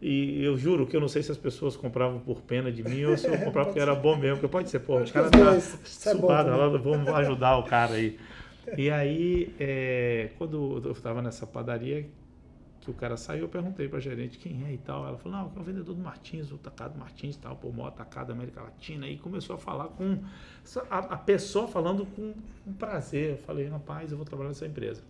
[0.02, 3.06] e eu juro que eu não sei se as pessoas compravam por pena de mim
[3.06, 5.58] ou se eu comprava porque era bom mesmo, porque pode ser, pô, o cara tá
[5.80, 8.18] subado, é vamos ajudar o cara aí.
[8.78, 12.06] E aí, é, quando eu estava nessa padaria,
[12.84, 15.06] que o cara saiu, eu perguntei para a gerente quem é e tal.
[15.06, 17.88] Ela falou, não, é o vendedor do Martins, o Tacado Martins e tal, pô, maior
[17.88, 19.08] atacado da América Latina.
[19.08, 20.18] E começou a falar com
[20.90, 22.34] a, a pessoa falando com,
[22.74, 23.32] prazer.
[23.32, 25.02] Eu falei, rapaz, eu vou trabalhar nessa empresa.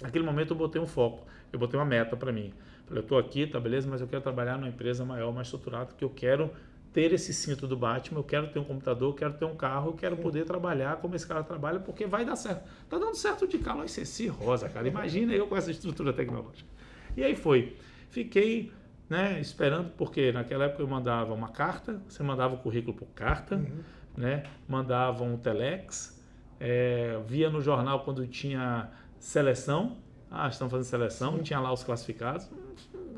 [0.00, 2.52] Naquele momento eu botei um foco, eu botei uma meta para mim.
[2.86, 5.86] Falei, eu estou aqui, tá beleza, mas eu quero trabalhar numa empresa maior, mais estruturada,
[5.86, 6.50] porque eu quero
[6.94, 9.90] ter esse cinto do Batman, eu quero ter um computador, eu quero ter um carro,
[9.90, 12.62] eu quero poder trabalhar como esse cara trabalha, porque vai dar certo.
[12.88, 14.86] Tá dando certo de Calói Ceci Rosa, cara.
[14.86, 16.73] Imagina eu com essa estrutura tecnológica.
[17.16, 17.76] E aí foi.
[18.10, 18.72] Fiquei
[19.08, 23.56] né, esperando, porque naquela época eu mandava uma carta, você mandava o currículo por carta,
[23.56, 23.82] uhum.
[24.16, 26.20] né, mandava um telex,
[26.58, 29.98] é, via no jornal quando tinha seleção,
[30.30, 31.42] ah, estão fazendo seleção, Sim.
[31.42, 32.50] tinha lá os classificados,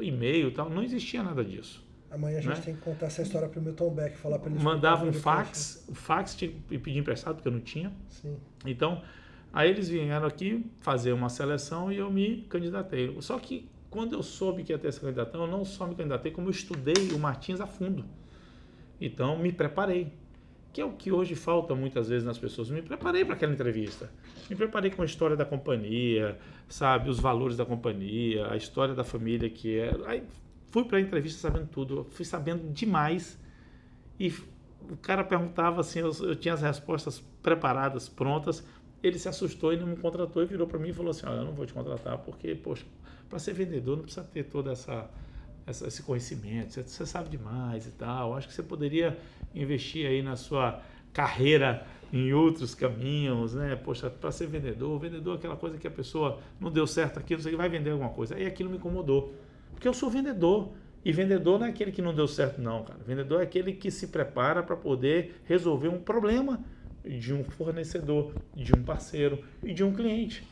[0.01, 1.85] e-mail e tal, não existia nada disso.
[2.11, 2.63] Amanhã a gente né?
[2.65, 4.63] tem que contar essa história para o Milton Beck, falar para ele.
[4.63, 7.93] Mandava um fax, o fax tinha que pedir emprestado, porque eu não tinha.
[8.09, 8.37] Sim.
[8.65, 9.03] Então,
[9.53, 13.15] aí eles vieram aqui fazer uma seleção e eu me candidatei.
[13.21, 16.31] Só que quando eu soube que ia ter essa candidatura, eu não só me candidatei,
[16.31, 18.05] como eu estudei o Martins a fundo.
[19.01, 20.13] Então, me preparei
[20.71, 22.69] que é o que hoje falta muitas vezes nas pessoas.
[22.69, 24.11] Me preparei para aquela entrevista.
[24.51, 26.37] Me preparei com a história da companhia,
[26.69, 29.97] sabe, os valores da companhia, a história da família que é.
[30.05, 30.23] Aí
[30.71, 33.41] fui para a entrevista sabendo tudo, fui sabendo demais
[34.21, 34.29] e
[34.91, 38.63] o cara perguntava assim, eu, eu, tinha as respostas preparadas, prontas.
[39.03, 41.37] Ele se assustou e não me contratou e virou para mim e falou assim: Olha,
[41.37, 42.85] eu não vou te contratar porque, poxa,
[43.29, 45.09] para ser vendedor não precisa ter toda essa
[45.67, 48.35] essa, esse conhecimento, você, você, sabe demais e tal.
[48.35, 49.19] Acho que você poderia
[49.55, 50.81] investir aí na sua
[51.13, 53.75] carreira em outros caminhos, né?
[53.75, 57.35] Poxa, para ser vendedor, vendedor é aquela coisa que a pessoa não deu certo aqui,
[57.35, 58.37] não sei vai vender alguma coisa.
[58.37, 59.35] Aí aquilo me incomodou,
[59.73, 60.73] porque eu sou vendedor.
[61.05, 62.99] E vendedor não é aquele que não deu certo, não, cara.
[63.07, 66.61] Vendedor é aquele que se prepara para poder resolver um problema
[67.05, 70.45] de um fornecedor, de um parceiro e de um cliente.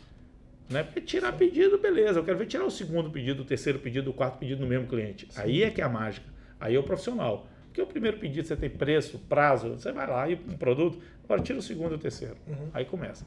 [0.69, 0.83] Né?
[0.83, 2.19] Porque tirar pedido, beleza.
[2.19, 4.87] Eu quero ver tirar o segundo pedido, o terceiro pedido, o quarto pedido no mesmo
[4.87, 5.27] cliente.
[5.31, 5.41] Sim.
[5.41, 6.27] Aí é que é a mágica.
[6.59, 7.47] Aí é o profissional.
[7.67, 11.43] Porque o primeiro pedido você tem preço, prazo, você vai lá e um produto, agora
[11.43, 12.37] tira o segundo e o terceiro.
[12.47, 12.69] Uhum.
[12.73, 13.27] Aí começa.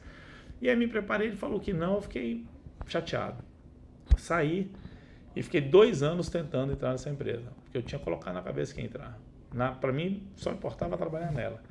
[0.60, 2.44] E aí me preparei, ele falou que não, eu fiquei
[2.86, 3.44] chateado.
[4.16, 4.70] Saí
[5.36, 7.52] e fiquei dois anos tentando entrar nessa empresa.
[7.62, 9.18] Porque eu tinha colocado na cabeça que ia entrar.
[9.80, 11.62] Para mim, só importava trabalhar nela.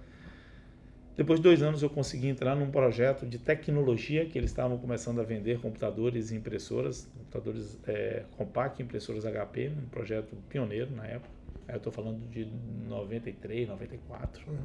[1.18, 5.20] Depois de dois anos eu consegui entrar num projeto de tecnologia que eles estavam começando
[5.20, 11.34] a vender computadores e impressoras, computadores é, compact, impressoras HP, um projeto pioneiro na época.
[11.68, 12.48] Aí eu estou falando de
[12.88, 14.48] 93, 94.
[14.48, 14.58] Uhum.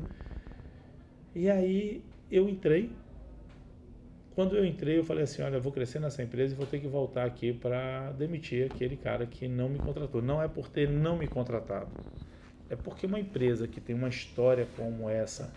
[1.35, 2.93] E aí eu entrei.
[4.35, 6.81] Quando eu entrei, eu falei assim: olha, eu vou crescer nessa empresa e vou ter
[6.81, 10.21] que voltar aqui para demitir aquele cara que não me contratou.
[10.21, 11.91] Não é por ter não me contratado,
[12.69, 15.51] é porque uma empresa que tem uma história como essa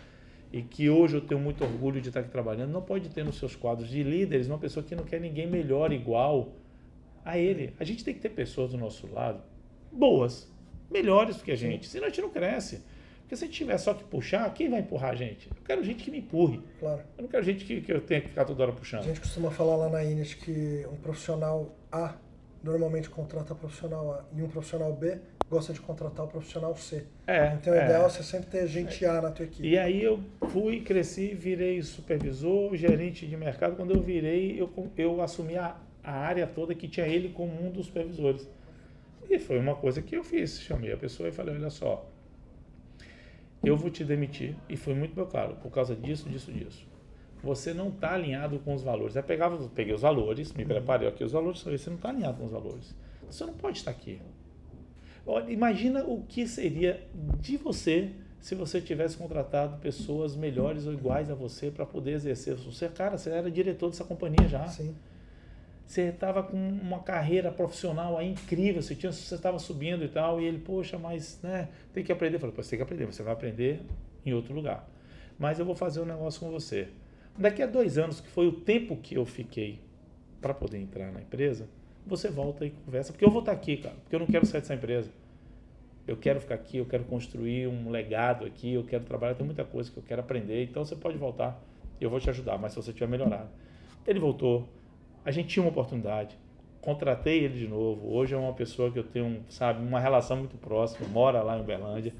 [0.55, 3.37] e que hoje eu tenho muito orgulho de estar aqui trabalhando, não pode ter nos
[3.37, 6.53] seus quadros de líderes uma pessoa que não quer ninguém melhor, igual
[7.25, 7.73] a ele.
[7.77, 9.43] A gente tem que ter pessoas do nosso lado
[9.91, 10.49] boas,
[10.89, 12.81] melhores do que a gente, senão a gente não cresce.
[13.19, 15.49] Porque se a gente tiver só que puxar, quem vai empurrar a gente?
[15.49, 16.61] Eu quero gente que me empurre.
[16.79, 17.01] Claro.
[17.17, 19.01] Eu não quero gente que, que eu tenha que ficar toda hora puxando.
[19.01, 22.15] A gente costuma falar lá na Init que um profissional A
[22.65, 27.05] normalmente contrata profissional A e um profissional B gosta de contratar o profissional C.
[27.27, 27.85] É, então o é.
[27.85, 29.67] ideal é você sempre ter gente A na tua equipe.
[29.67, 33.75] E aí eu fui, cresci, virei supervisor, gerente de mercado.
[33.75, 37.69] Quando eu virei, eu, eu assumi a, a área toda que tinha ele como um
[37.69, 38.49] dos supervisores.
[39.29, 40.59] E foi uma coisa que eu fiz.
[40.59, 42.09] Chamei a pessoa e falei, olha só,
[43.63, 44.55] eu vou te demitir.
[44.67, 46.94] E foi muito meu claro, por causa disso, disso, disso.
[47.45, 49.15] Você não está alinhado com os valores.
[49.15, 52.45] Aí pegava, peguei os valores, me preparei aqui os valores, você não está alinhado com
[52.45, 52.95] os valores.
[53.29, 54.19] Você não pode estar aqui.
[55.27, 57.07] Olha, imagina o que seria
[57.39, 58.09] de você
[58.41, 62.55] se você tivesse contratado pessoas melhores ou iguais a você para poder exercer.
[62.55, 64.67] Você, cara, você era diretor dessa companhia já.
[64.67, 64.95] Sim.
[65.85, 70.41] Você estava com uma carreira profissional aí incrível, você tinha, você estava subindo e tal,
[70.41, 72.37] e ele, poxa, mas né, tem que aprender.
[72.37, 73.81] Eu falei, você tem que aprender, você vai aprender
[74.25, 74.89] em outro lugar.
[75.37, 76.87] Mas eu vou fazer um negócio com você.
[77.37, 79.79] Daqui a dois anos, que foi o tempo que eu fiquei
[80.41, 81.67] para poder entrar na empresa,
[82.05, 84.61] você volta e conversa, porque eu vou estar aqui, cara, porque eu não quero sair
[84.61, 85.09] dessa empresa.
[86.07, 89.65] Eu quero ficar aqui, eu quero construir um legado aqui, eu quero trabalhar, tem muita
[89.65, 91.59] coisa que eu quero aprender, então você pode voltar,
[91.99, 93.49] eu vou te ajudar, mas se você tiver melhorado.
[94.05, 94.69] Ele voltou,
[95.25, 96.37] a gente tinha uma oportunidade,
[96.79, 100.55] contratei ele de novo, hoje é uma pessoa que eu tenho, sabe, uma relação muito
[100.57, 102.13] próxima, mora lá em Uberlândia,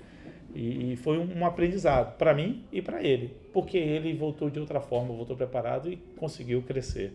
[0.56, 4.60] e, e foi um, um aprendizado para mim e para ele, porque ele voltou de
[4.60, 7.14] outra forma, voltou preparado e conseguiu crescer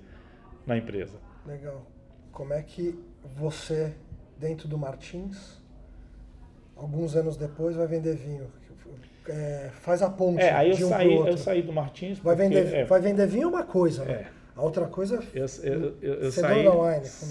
[0.67, 1.19] na empresa.
[1.47, 1.85] Legal
[2.33, 2.99] como é que
[3.37, 3.93] você,
[4.39, 5.61] dentro do Martins,
[6.77, 8.47] alguns anos depois, vai vender vinho?
[9.29, 10.43] É, faz a ponte.
[10.43, 12.19] É, aí eu, um saí, eu saí do Martins.
[12.19, 14.13] Vai, vender, é, vai vender vinho é uma coisa, né?
[14.13, 14.40] É.
[14.57, 16.65] A outra coisa eu, eu, eu, eu saí,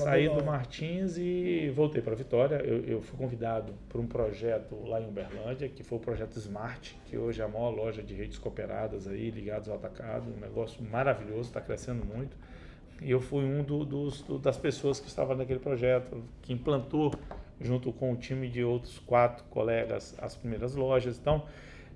[0.04, 0.44] saí do.
[0.46, 2.56] Martins e voltei para Vitória.
[2.64, 6.98] Eu, eu fui convidado por um projeto lá em Uberlândia, que foi o projeto Smart,
[7.06, 10.26] que hoje é a maior loja de redes cooperadas aí, ligados ao atacado.
[10.36, 12.36] Um negócio maravilhoso, está crescendo muito.
[13.02, 17.14] E eu fui um do- dos, do- das pessoas que estava naquele projeto, que implantou,
[17.62, 21.18] junto com um time de outros quatro colegas, as primeiras lojas.
[21.20, 21.46] Então,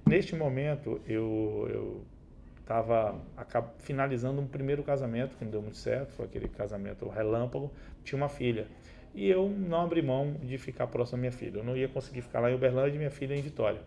[0.05, 2.03] neste momento, eu
[2.63, 3.21] estava
[3.79, 7.71] finalizando um primeiro casamento que não deu muito certo, foi aquele casamento relâmpago,
[8.03, 8.67] tinha uma filha.
[9.13, 11.57] E eu não abri mão de ficar próximo da minha filha.
[11.59, 13.81] Eu não ia conseguir ficar lá em Uberlândia e minha filha em Vitória.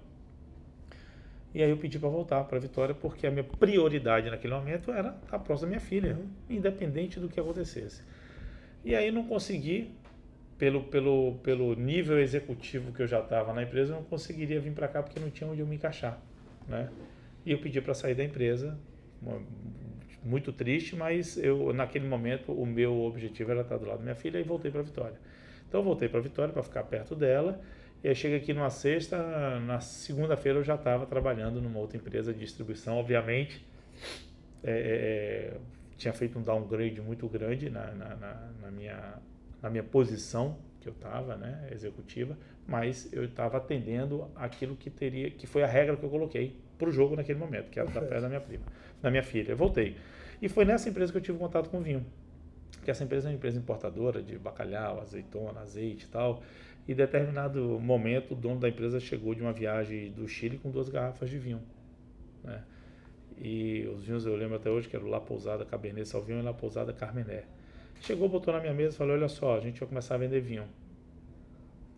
[1.52, 5.16] E aí eu pedi para voltar para Vitória porque a minha prioridade naquele momento era
[5.24, 8.02] estar próximo da minha filha, independente do que acontecesse.
[8.84, 9.90] E aí não consegui,
[10.58, 14.72] pelo, pelo, pelo nível executivo que eu já estava na empresa, eu não conseguiria vir
[14.72, 16.20] para cá porque não tinha onde eu me encaixar,
[16.68, 16.90] né?
[17.46, 18.78] E eu pedi para sair da empresa,
[19.22, 19.40] uma-
[20.24, 24.16] muito triste, mas eu naquele momento o meu objetivo era estar do lado da minha
[24.16, 25.16] filha e voltei para Vitória.
[25.68, 27.60] Então voltei para Vitória para ficar perto dela.
[28.04, 32.32] E aí chega aqui numa sexta, na segunda-feira eu já estava trabalhando numa outra empresa
[32.32, 33.64] de distribuição, obviamente.
[34.62, 35.60] é, é, é,
[35.96, 39.14] tinha feito um downgrade muito grande na, na, na- na minha,
[39.62, 45.30] na minha posição que eu estava, né, executiva, mas eu estava atendendo aquilo que teria,
[45.30, 48.00] que foi a regra que eu coloquei para o jogo naquele momento, que era da
[48.00, 48.64] pé da minha prima,
[49.02, 49.52] da minha filha.
[49.52, 49.96] Eu voltei.
[50.40, 52.04] E foi nessa empresa que eu tive contato com o vinho.
[52.72, 56.42] Porque essa empresa é uma empresa importadora de bacalhau, azeitona, azeite e tal.
[56.86, 60.70] E em determinado momento, o dono da empresa chegou de uma viagem do Chile com
[60.70, 61.60] duas garrafas de vinho.
[62.44, 62.62] Né?
[63.38, 66.42] E os vinhos eu lembro até hoje que era o La Pousada Cabernet Sauvignon e
[66.42, 67.44] La Pousada Carmené.
[68.00, 70.40] Chegou, botou na minha mesa e falou: Olha só, a gente vai começar a vender
[70.40, 70.68] vinho.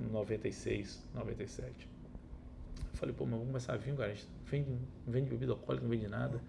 [0.00, 1.97] Em 96, 97.
[2.98, 4.10] Eu falei: Pô, mas vamos começar a vinho, cara.
[4.10, 6.40] A gente vende, não vende bebida alcoólica, não vende nada.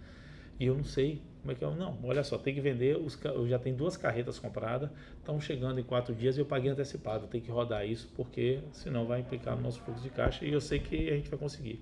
[0.59, 1.69] E eu não sei como é que é.
[1.69, 2.97] Não, olha só, tem que vender.
[2.97, 6.69] Os, eu já tenho duas carretas compradas, estão chegando em quatro dias e eu paguei
[6.69, 7.27] antecipado.
[7.27, 10.59] Tem que rodar isso porque senão vai implicar no nosso fluxo de caixa e eu
[10.59, 11.79] sei que a gente vai conseguir.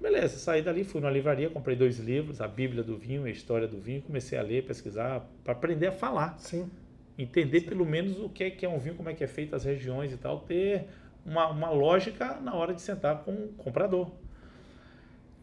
[0.00, 3.68] Beleza, saí dali, fui na livraria, comprei dois livros, a Bíblia do Vinho, a História
[3.68, 6.70] do Vinho, comecei a ler, pesquisar, para aprender a falar Sim.
[7.18, 9.54] entender pelo menos o que é, que é um vinho, como é que é feito
[9.54, 10.86] as regiões e tal, ter
[11.24, 14.10] uma, uma lógica na hora de sentar com o comprador.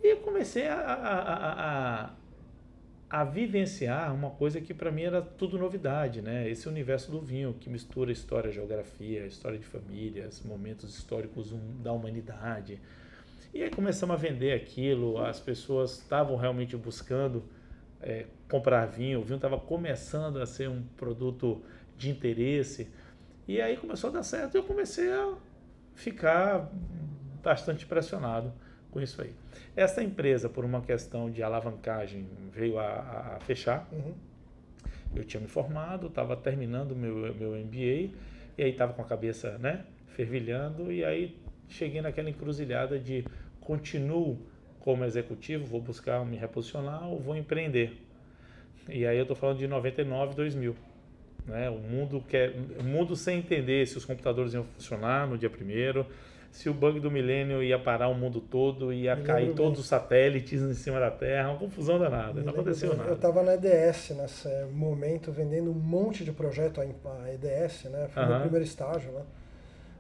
[0.03, 1.51] E eu comecei a, a,
[2.01, 2.09] a,
[3.09, 6.49] a, vivenciar uma coisa que para mim era tudo novidade, né?
[6.49, 12.79] Esse universo do vinho que mistura história, geografia, história de famílias, momentos históricos da humanidade.
[13.53, 17.43] E aí começamos a vender aquilo, as pessoas estavam realmente buscando
[18.01, 21.61] é, comprar vinho, o vinho estava começando a ser um produto
[21.97, 22.87] de interesse.
[23.47, 25.35] E aí começou a dar certo e eu comecei a
[25.97, 26.71] ficar
[27.43, 28.53] bastante pressionado
[28.91, 29.33] com isso aí.
[29.75, 33.87] Essa empresa, por uma questão de alavancagem, veio a, a fechar.
[33.91, 34.13] Uhum.
[35.15, 38.13] Eu tinha me formado, estava terminando meu meu MBA
[38.57, 43.25] e aí estava com a cabeça, né, fervilhando e aí cheguei naquela encruzilhada de
[43.61, 44.37] continuo
[44.79, 47.97] como executivo, vou buscar me reposicionar ou vou empreender.
[48.87, 50.75] E aí eu estou falando de 99, 2000.
[51.47, 51.69] Né?
[51.69, 56.05] O mundo quer, o mundo sem entender se os computadores iam funcionar no dia primeiro,
[56.51, 59.79] se o bug do milênio ia parar o mundo todo, ia Me cair todos bem.
[59.81, 63.09] os satélites em cima da Terra, uma confusão danada, Me não aconteceu bem, nada.
[63.11, 68.07] Eu estava na EDS nesse momento, vendendo um monte de projeto, a a EDS, né?
[68.09, 68.41] Foi o meu Aham.
[68.41, 69.21] primeiro estágio, né?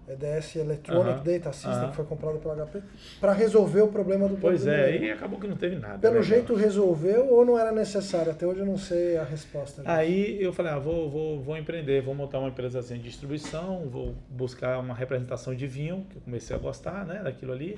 [0.07, 1.23] EDS Electronic Aham.
[1.23, 1.89] Data System, Aham.
[1.89, 2.81] que foi comprado pela HP,
[3.19, 5.99] para resolver o problema do Pois é, e acabou que não teve nada.
[5.99, 6.65] Pelo né, jeito cara?
[6.65, 8.31] resolveu ou não era necessário?
[8.31, 9.81] Até hoje eu não sei a resposta.
[9.85, 13.87] Aí eu falei, ah, vou, vou, vou empreender, vou montar uma empresa assim, de distribuição,
[13.89, 17.77] vou buscar uma representação de vinho, que eu comecei a gostar né, daquilo ali.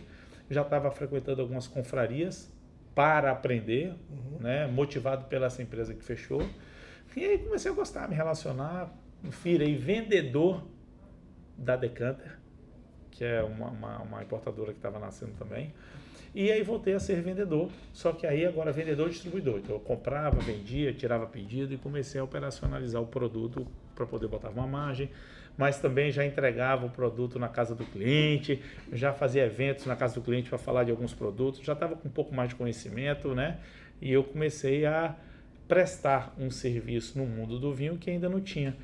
[0.49, 2.51] Já estava frequentando algumas confrarias
[2.93, 4.37] para aprender, Uhum.
[4.39, 6.43] né, motivado pela essa empresa que fechou.
[7.15, 8.93] E aí comecei a gostar, me relacionar,
[9.43, 10.63] virei vendedor
[11.59, 12.37] da Decanter,
[13.11, 15.73] que é uma, uma, uma importadora que estava nascendo também.
[16.33, 19.59] E aí voltei a ser vendedor, só que aí agora vendedor distribuidor.
[19.59, 24.49] Então eu comprava, vendia, tirava pedido e comecei a operacionalizar o produto para poder botar
[24.49, 25.09] uma margem,
[25.57, 28.61] mas também já entregava o produto na casa do cliente,
[28.93, 32.07] já fazia eventos na casa do cliente para falar de alguns produtos, já estava com
[32.07, 33.59] um pouco mais de conhecimento, né?
[33.99, 35.15] E eu comecei a
[35.67, 38.75] prestar um serviço no mundo do vinho que ainda não tinha.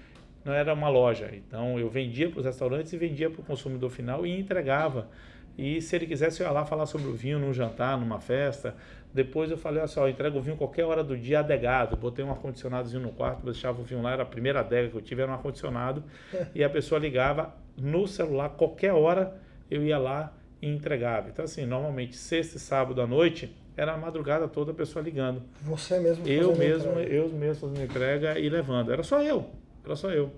[0.45, 1.31] Não era uma loja.
[1.33, 5.09] Então eu vendia para os restaurantes e vendia para o consumidor final e entregava.
[5.57, 8.75] E se ele quisesse, eu ia lá falar sobre o vinho num jantar, numa festa.
[9.13, 11.95] Depois eu falei, olha só, eu entrego o vinho qualquer hora do dia adegado.
[11.95, 15.01] Botei um ar-condicionadozinho no quarto, deixava o vinho lá, era a primeira adega que eu
[15.01, 16.03] tive, era um ar-condicionado.
[16.53, 19.33] e a pessoa ligava no celular, qualquer hora
[19.71, 21.29] eu ia lá e entregava.
[21.29, 25.41] Então assim, normalmente sexta e sábado à noite, era a madrugada toda a pessoa ligando.
[25.61, 27.13] Você mesmo Eu mesmo, entrega.
[27.13, 28.91] eu mesmo fazendo entrega e levando.
[28.91, 29.49] Era só eu,
[29.85, 30.31] era só eu.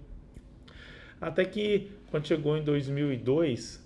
[1.19, 3.83] Até que quando chegou em 2002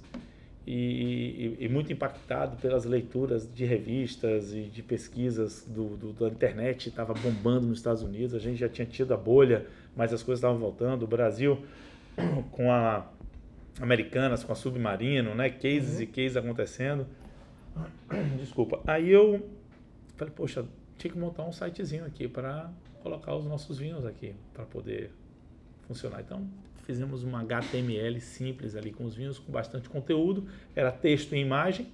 [0.67, 6.27] e, e- e muito impactado pelas leituras de revistas e de pesquisas do, do- da
[6.27, 10.21] internet, estava bombando nos Estados Unidos, a gente já tinha tido a bolha, mas as
[10.21, 11.03] coisas estavam voltando.
[11.03, 11.63] O Brasil
[12.51, 13.09] com a
[13.79, 15.49] Americanas, com a Submarino, né?
[15.49, 17.07] Cases e cases acontecendo.
[18.37, 18.81] Desculpa.
[18.85, 19.49] Aí eu
[20.17, 20.65] falei, poxa,
[20.97, 22.69] tinha que montar um sitezinho aqui para
[23.01, 25.11] colocar os nossos vinhos aqui, para poder
[25.93, 26.21] funcionar.
[26.21, 26.47] Então,
[26.85, 30.45] fizemos uma HTML simples ali com os vinhos, com bastante conteúdo.
[30.75, 31.87] Era texto e imagem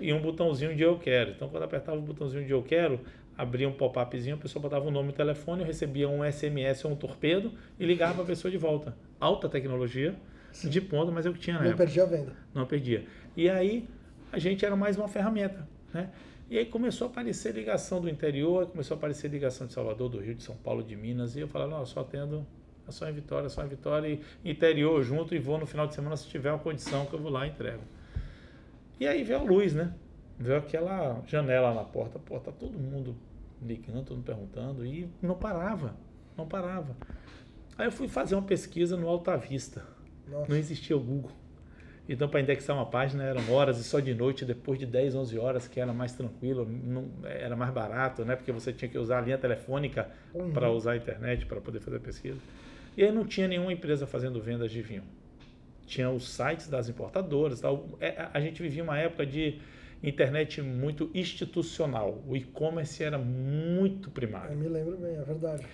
[0.00, 1.30] e, um botãozinho de eu quero.
[1.30, 3.00] Então, quando apertava o botãozinho de eu quero,
[3.36, 6.84] abria um pop-upzinho, a pessoa botava o nome e o telefone, eu recebia um SMS
[6.84, 8.96] ou um torpedo e ligava para a pessoa de volta.
[9.20, 10.16] Alta tecnologia,
[10.64, 12.36] de ponta, mas eu tinha na Não época perdi a venda.
[12.54, 13.04] não perdia.
[13.36, 13.88] E aí
[14.32, 16.10] a gente era mais uma ferramenta, né?
[16.50, 20.18] E aí começou a aparecer ligação do interior, começou a aparecer ligação de Salvador, do
[20.18, 22.44] Rio, de São Paulo, de Minas, e eu falava, não, eu só atendo
[22.88, 25.94] é só em Vitória, só em Vitória, e interior junto, e vou no final de
[25.94, 27.82] semana se tiver uma condição que eu vou lá e entrego.
[28.98, 29.92] E aí veio a luz, né?
[30.38, 33.16] Veio aquela janela na porta, pô, tá todo mundo
[33.62, 35.94] ligando, todo mundo perguntando, e não parava,
[36.36, 36.96] não parava.
[37.76, 39.84] Aí eu fui fazer uma pesquisa no Alta Vista,
[40.28, 40.46] Nossa.
[40.50, 41.32] não existia o Google.
[42.08, 45.38] Então, para indexar uma página eram horas e só de noite, depois de 10, 11
[45.38, 48.34] horas, que era mais tranquilo, não, era mais barato, né?
[48.34, 50.50] Porque você tinha que usar a linha telefônica Uhum.
[50.52, 52.38] para usar a internet, para poder fazer pesquisa.
[52.98, 55.04] E aí não tinha nenhuma empresa fazendo vendas de vinho.
[55.86, 57.60] Tinha os sites das importadoras.
[57.60, 57.88] Tal.
[58.00, 59.60] É, a- gente vivia uma época de
[60.02, 62.20] internet muito institucional.
[62.26, 64.56] O e-commerce era muito Eu primário.
[64.58, 65.64] me lembro bem, é verdade.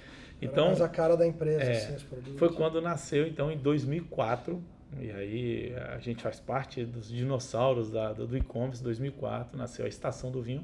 [0.43, 2.39] Então, Era mais a cara da empresa, é, assim, os produtos.
[2.39, 4.63] Foi quando nasceu, então, em 2004,
[5.01, 10.31] e aí a gente faz parte dos dinossauros da, do e-commerce, 2004, nasceu a Estação
[10.31, 10.63] do Vinho,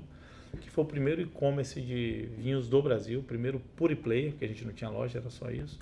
[0.60, 4.48] que foi o primeiro e-commerce de vinhos do Brasil, o primeiro pure player, porque a
[4.48, 5.78] gente não tinha loja, era só isso.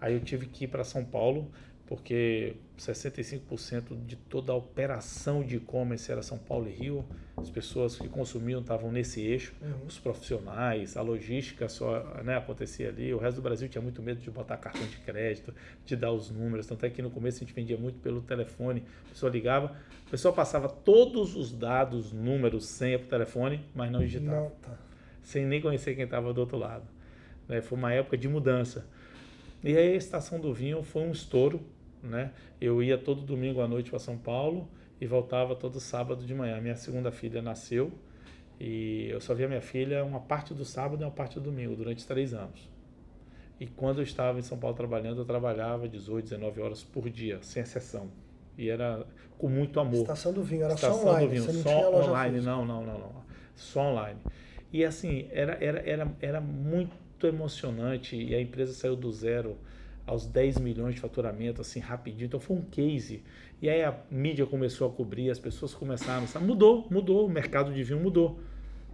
[0.00, 1.50] Aí eu tive que ir para São Paulo,
[1.86, 7.04] porque 65% de toda a operação de e-commerce era São Paulo e Rio.
[7.36, 9.86] As pessoas que consumiam estavam nesse eixo, Uhum.
[9.86, 13.14] os profissionais, a logística só né, acontecia ali.
[13.14, 15.54] O resto do Brasil tinha muito medo de botar cartão de crédito,
[15.86, 16.66] de dar os números.
[16.66, 18.82] Tanto é que no começo a gente vendia muito pelo telefone.
[19.06, 23.90] A pessoa ligava, a pessoa passava todos os dados, números, senha para o telefone, mas
[23.90, 24.76] não digitava Não, tá.
[25.22, 26.84] sem nem conhecer quem estava do outro lado.
[27.48, 27.60] Né?
[27.62, 28.86] Foi uma época de mudança.
[29.62, 31.60] E aí a Estação do Vinho foi um estouro.
[32.02, 32.32] Né?
[32.60, 34.68] Eu ia todo domingo à noite para São Paulo
[35.00, 36.60] e voltava todo sábado de manhã.
[36.60, 37.92] Minha segunda filha nasceu
[38.60, 41.76] e eu só via minha filha uma parte do sábado e uma parte do domingo
[41.76, 42.68] durante três anos.
[43.60, 47.38] E quando eu estava em São Paulo trabalhando, eu trabalhava 18, 19 horas por dia,
[47.42, 48.08] sem exceção.
[48.56, 49.04] E era
[49.36, 50.02] com muito amor.
[50.02, 51.26] Estação do vinho, era Estação só online.
[51.26, 52.50] do vinho, você não só tinha online, física.
[52.50, 53.24] não, não, não, não.
[53.54, 54.20] Só online.
[54.72, 59.56] E assim, era, era, era, era muito emocionante e a empresa saiu do zero
[60.06, 62.26] aos 10 milhões de faturamento, assim, rapidinho.
[62.26, 63.22] Então foi um case.
[63.60, 66.46] E aí a mídia começou a cobrir, as pessoas começaram, sabe?
[66.46, 68.40] mudou, mudou, o mercado de vinho mudou.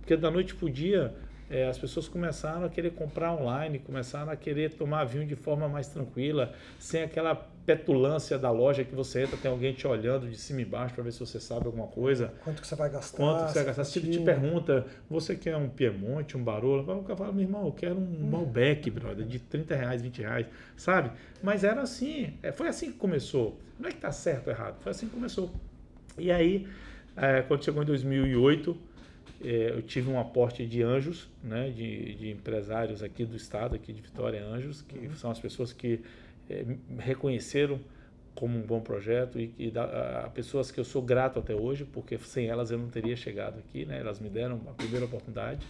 [0.00, 1.14] Porque da noite para o dia,
[1.54, 5.68] eh, as pessoas começaram a querer comprar online, começaram a querer tomar vinho de forma
[5.68, 10.36] mais tranquila, sem aquela petulância da loja que você entra, tem alguém te olhando de
[10.36, 12.34] cima e baixo para ver se você sabe alguma coisa.
[12.42, 13.16] Quanto que você vai gastar?
[13.16, 13.84] Quanto que você vai gastar?
[13.84, 14.24] Se te certinho.
[14.24, 16.82] pergunta, você quer um Piemonte, um Barolo?
[16.82, 20.46] O cara fala, meu irmão, eu quero um Malbec, brother, de 30 reais, 20 reais,
[20.76, 21.12] sabe?
[21.40, 23.56] Mas era assim, é, foi assim que começou.
[23.78, 25.52] Não é que tá certo ou errado, foi assim que começou.
[26.18, 26.66] E aí,
[27.16, 28.93] é, quando chegou em 2008, é,
[29.46, 34.00] eu tive um aporte de anjos, né, de, de empresários aqui do estado, aqui de
[34.00, 36.00] Vitória Anjos, que são as pessoas que
[36.48, 37.78] é, me reconheceram
[38.34, 41.84] como um bom projeto e, e da, a pessoas que eu sou grato até hoje,
[41.84, 44.00] porque sem elas eu não teria chegado aqui, né?
[44.00, 45.64] Elas me deram a primeira oportunidade.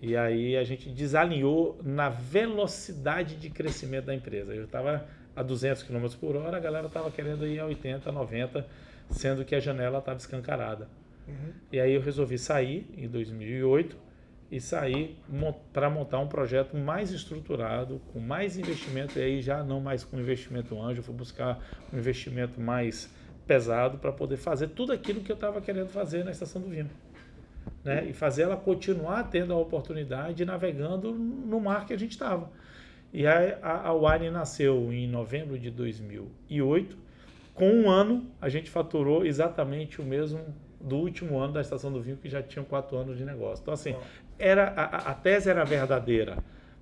[0.00, 4.54] E aí a gente desalinhou na velocidade de crescimento da empresa.
[4.54, 8.66] Eu estava a 200 km por hora, a galera estava querendo ir a 80, 90,
[9.10, 10.88] sendo que a janela estava escancarada.
[11.26, 11.52] Uhum.
[11.72, 13.96] E aí eu resolvi sair em 2008
[14.50, 15.18] e sair
[15.72, 20.18] para montar um projeto mais estruturado, com mais investimento, e aí já não mais com
[20.18, 21.58] investimento anjo, fui buscar
[21.92, 23.10] um investimento mais
[23.46, 26.90] pesado para poder fazer tudo aquilo que eu estava querendo fazer na Estação do Vinho.
[27.84, 28.06] Né?
[28.08, 32.50] E fazer ela continuar tendo a oportunidade navegando no mar que a gente estava.
[33.12, 36.96] E a, a, a Wine nasceu em novembro de 2008.
[37.54, 40.40] Com um ano, a gente faturou exatamente o mesmo
[40.80, 43.62] do último ano da Estação do Vinho, que já tinha quatro anos de negócio.
[43.62, 43.94] Então, assim,
[44.38, 46.38] era, a, a tese era verdadeira,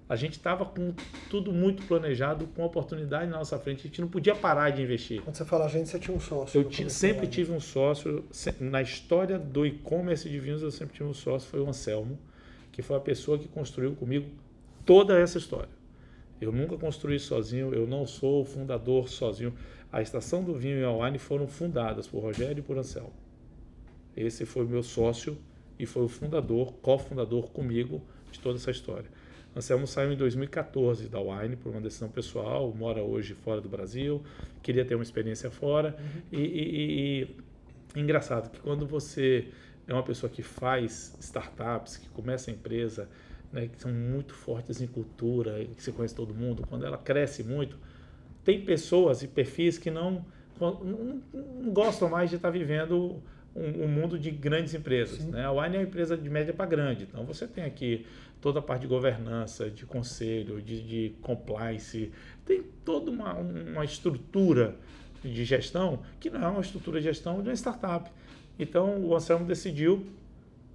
[0.06, 0.92] A gente estava com
[1.30, 3.80] tudo muito planejado, com oportunidade na nossa frente.
[3.80, 5.22] A gente não podia parar de investir.
[5.22, 6.60] Quando você fala a gente, você tinha um sócio.
[6.60, 8.24] Eu sempre tive um sócio.
[8.60, 11.48] Na história do e-commerce de vinhos, eu sempre tive um sócio.
[11.48, 12.18] Foi o Anselmo,
[12.70, 14.28] que foi a pessoa que construiu comigo
[14.84, 15.70] toda essa história.
[16.38, 19.54] Eu nunca construí sozinho, eu não sou o fundador sozinho.
[19.90, 23.12] A Estação do Vinho e a Wine foram fundadas por Rogério e por Anselmo.
[24.16, 25.36] Esse foi o meu sócio
[25.78, 29.08] e foi o fundador, cofundador comigo de toda essa história.
[29.56, 34.22] Anselmo saiu em 2014 da Wine por uma decisão pessoal, mora hoje fora do Brasil,
[34.62, 35.96] queria ter uma experiência fora.
[35.98, 36.22] Uhum.
[36.32, 37.36] E, e,
[37.96, 39.48] e, engraçado que quando você
[39.86, 43.08] é uma pessoa que faz startups, que começa a empresa,
[43.52, 47.44] né, que são muito fortes em cultura, que você conhece todo mundo, quando ela cresce
[47.44, 47.78] muito,
[48.42, 50.24] tem pessoas e perfis que não,
[50.60, 53.22] não, não gostam mais de estar vivendo
[53.54, 55.24] um, um, mundo de grandes empresas.
[55.24, 55.44] Né?
[55.44, 58.06] A Wine é uma empresa de média para grande, então você tem aqui
[58.40, 62.12] toda a parte de governança, de conselho, de, de compliance,
[62.44, 64.76] tem toda uma, uma estrutura
[65.22, 68.10] de gestão que não é uma estrutura de gestão de uma startup.
[68.58, 70.06] Então o Anselmo decidiu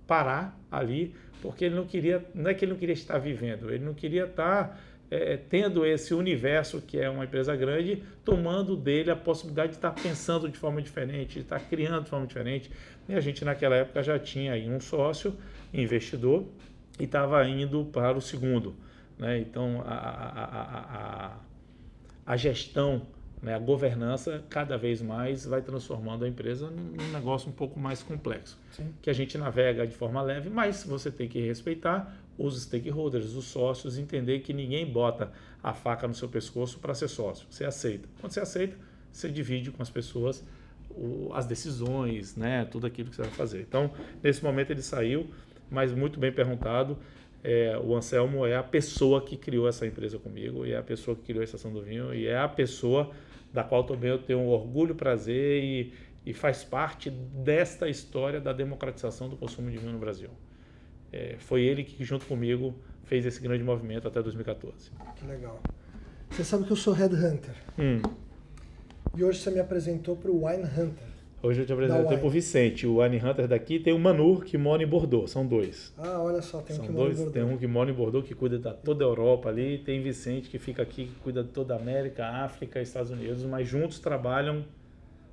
[0.08, 3.86] parar ali, porque ele não queria, não é que ele não queria estar vivendo, ele
[3.86, 9.16] não queria estar é, tendo esse universo que é uma empresa grande, tomando dele a
[9.16, 12.70] possibilidade de estar pensando de forma diferente, de estar criando de forma diferente.
[13.08, 15.36] E a gente naquela época já tinha aí um sócio,
[15.74, 16.46] investidor,
[17.00, 18.76] e estava indo para o segundo.
[19.18, 19.40] Né?
[19.40, 20.46] Então, a, a,
[21.26, 21.38] a,
[22.26, 23.08] a gestão,
[23.42, 23.56] né?
[23.56, 28.58] a governança, cada vez mais vai transformando a empresa num negócio um pouco mais complexo.
[28.72, 28.94] Sim.
[29.02, 33.46] Que a gente navega de forma leve, mas você tem que respeitar os stakeholders, os
[33.46, 35.32] sócios, entender que ninguém bota
[35.62, 37.46] a faca no seu pescoço para ser sócio.
[37.50, 38.08] Você aceita.
[38.20, 38.78] Quando você aceita,
[39.12, 40.44] você divide com as pessoas
[41.34, 43.62] as decisões, né, tudo aquilo que você vai fazer.
[43.62, 43.92] Então,
[44.24, 45.30] nesse momento ele saiu,
[45.70, 46.98] mas muito bem perguntado.
[47.44, 51.16] É, o Anselmo é a pessoa que criou essa empresa comigo e é a pessoa
[51.16, 53.12] que criou a Estação do Vinho e é a pessoa
[53.54, 55.94] da qual também eu tenho um orgulho, prazer e,
[56.26, 60.30] e faz parte desta história da democratização do consumo de vinho no Brasil.
[61.12, 64.92] É, foi ele que, junto comigo, fez esse grande movimento até 2014.
[65.16, 65.60] Que legal.
[66.30, 67.56] Você sabe que eu sou Headhunter.
[67.78, 68.02] Hum.
[69.16, 71.09] E hoje você me apresentou para o Wine Hunter.
[71.42, 73.80] Hoje eu te apresentei para o Vicente, o Wine Hunter daqui.
[73.80, 75.94] Tem o Manu, que mora em Bordeaux, são dois.
[75.98, 77.34] Ah, olha só, tem são um que dois, mora em Bordeaux.
[77.34, 79.78] Tem um que mora em Bordeaux, que cuida de toda a Europa ali.
[79.78, 83.46] Tem Vicente, que fica aqui, que cuida de toda a América, África, Estados Unidos.
[83.46, 84.66] Mas juntos trabalham,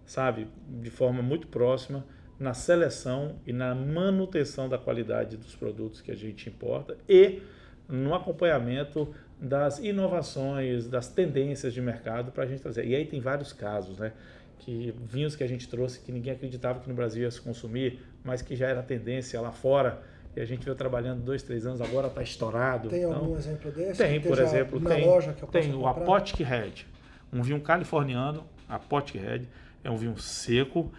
[0.05, 0.47] sabe,
[0.81, 2.05] de forma muito próxima
[2.39, 7.41] na seleção e na manutenção da qualidade dos produtos que a gente importa e
[7.89, 9.09] no acompanhamento
[9.41, 12.87] das inovações, das tendências de mercado para a gente trazer.
[12.87, 14.13] E aí tem vários casos, né?
[14.59, 18.01] Que vinhos que a gente trouxe que ninguém acreditava que no Brasil ia se consumir,
[18.25, 20.03] mas que já era tendência lá fora
[20.37, 22.91] e a gente veio trabalhando dois, três anos, agora está estourado.
[22.91, 24.03] Tem então, algum exemplo desse?
[24.03, 26.85] Tem, por exemplo, tem, loja que eu tem o Apotic Red,
[27.33, 29.43] um vinho californiano, Apotic Red,
[29.83, 30.93] é um vinho seco,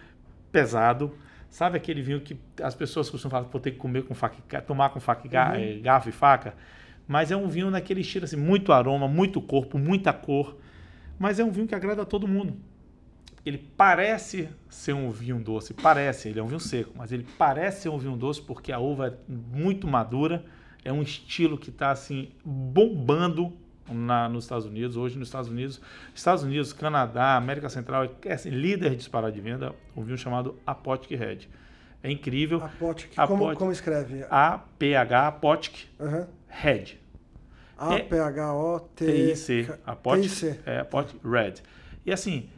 [0.50, 1.14] pesado,
[1.48, 4.90] sabe aquele vinho que as pessoas costumam falar que ter que comer com faca, tomar
[4.90, 5.54] com faca, uhum.
[5.54, 6.54] Eh, garfo e faca,
[7.06, 10.56] mas é um vinho naquele estilo assim, muito aroma, muito corpo, muita cor,
[11.16, 12.56] mas é um vinho que agrada a todo mundo
[13.48, 17.82] ele parece ser um vinho doce, parece, ele é um vinho seco, mas ele parece
[17.82, 20.44] ser um vinho doce porque a uva é muito madura,
[20.84, 23.56] é um estilo que está assim bombando
[23.90, 24.98] na, nos Estados Unidos.
[24.98, 25.80] Hoje nos Estados Unidos,
[26.14, 31.16] Estados Unidos, Canadá, América Central, é assim, líder disparado de venda, um vinho chamado Apotic
[31.16, 31.48] Red.
[32.02, 32.62] É incrível.
[32.62, 34.26] Apotic, como, como escreve?
[34.28, 36.26] A-P-H, Apotic uhum.
[36.48, 36.98] Red.
[37.78, 39.68] A-P-H-O-T-I-C.
[39.86, 41.54] Apotic, é, Apotic Red.
[42.04, 42.50] E assim,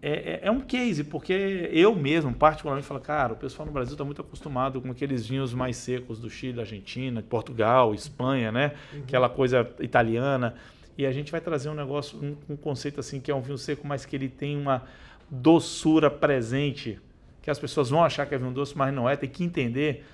[0.00, 3.94] é, é, é, um case, porque eu mesmo, particularmente, falo, cara, o pessoal no Brasil
[3.94, 8.74] está muito acostumado com aqueles vinhos mais secos do Chile, Argentina, Portugal, Espanha, né?
[8.92, 9.00] Uhum.
[9.00, 10.54] Aquela coisa italiana.
[10.96, 13.58] E a gente vai trazer um negócio, um, um, conceito assim, que é um vinho
[13.58, 14.84] seco, mas que ele tem uma
[15.28, 17.00] doçura presente,
[17.42, 19.16] que as pessoas vão achar que é vinho doce, mas não é.
[19.16, 20.04] Tem que entender.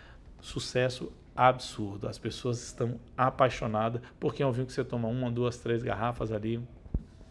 [0.41, 2.07] Sucesso absurdo.
[2.07, 6.33] As pessoas estão apaixonadas, porque é um vinho que você toma uma, duas, três garrafas
[6.33, 6.61] ali,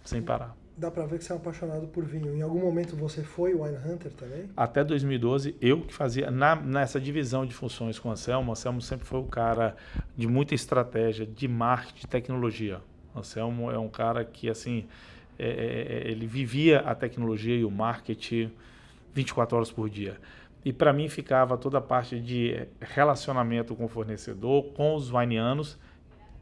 [0.04, 2.36] sem parar dá pra ver que você é apaixonado por vinho.
[2.36, 4.49] Em algum momento você foi wine hunter também?
[4.55, 8.82] Até 2012, eu que fazia, na, nessa divisão de funções com o Anselmo, o Anselmo
[8.82, 9.76] sempre foi o cara
[10.15, 12.82] de muita estratégia, de marketing, de tecnologia.
[13.13, 14.88] O Anselmo é um cara que, assim,
[15.38, 18.51] é, é, é ele vivia a tecnologia e o marketing
[19.13, 20.17] 24 horas por dia.
[20.65, 25.78] E para mim ficava toda a parte de relacionamento com o fornecedor, com os wineanos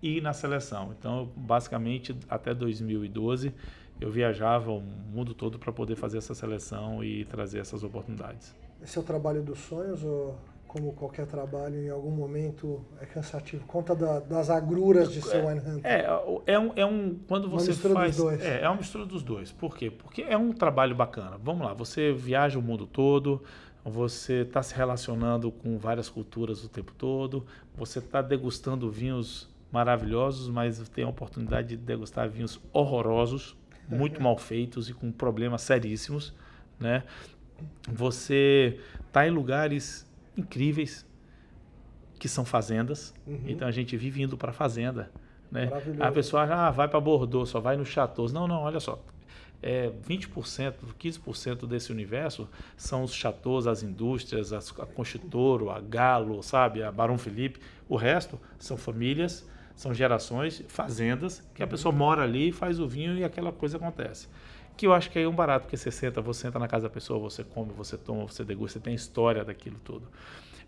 [0.02, 0.94] e na seleção.
[0.98, 3.54] Então, basicamente, até 2012
[4.02, 8.56] eu viajava o mundo todo para poder fazer essa seleção e trazer essas oportunidades.
[8.82, 10.36] Esse é o trabalho dos sonhos ou
[10.68, 13.66] como qualquer trabalho, em algum momento é cansativo.
[13.68, 15.82] Conta da, das agruras de ser wine hunter.
[15.84, 16.06] É,
[16.46, 18.42] é um, é um quando Uma você mistura dos faz, dois.
[18.42, 19.52] é, é uma mistura dos dois.
[19.52, 19.92] Por quê?
[19.92, 21.38] Porque é um trabalho bacana.
[21.44, 23.44] Vamos lá, você viaja o mundo todo,
[23.84, 27.46] você está se relacionando com várias culturas o tempo todo,
[27.76, 33.58] você está degustando vinhos maravilhosos, mas tem a oportunidade de degustar vinhos horrorosos,
[33.92, 36.34] muito mal feitos e com problemas seríssimos,
[36.80, 37.04] né?
[37.90, 41.06] Você está em lugares incríveis
[42.20, 43.42] que são fazendas, Uhum.
[43.48, 45.12] então a gente vive indo para fazenda,
[45.52, 45.70] né?
[46.00, 48.32] A pessoa ah, vai para Bordeaux, só vai nos chateaus.
[48.32, 49.04] Não, não, olha só.
[49.62, 56.42] É, 20%, 15% desse universo são os chateaus, as indústrias, as, a Conchitoro, a Galo,
[56.42, 57.60] sabe, a Barão Felipe.
[57.88, 63.18] O resto são famílias, são gerações, fazendas, que a pessoa mora ali, faz o vinho
[63.18, 64.28] e aquela coisa acontece.
[64.78, 66.90] Que eu acho que é um barato, porque você senta, você entra na casa da
[66.90, 70.08] pessoa, você come, você toma, você degusta, você tem história daquilo tudo.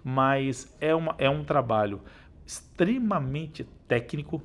[0.04, 2.01] Mas é, uma, é um trabalho
[2.45, 4.41] extremamente técnico,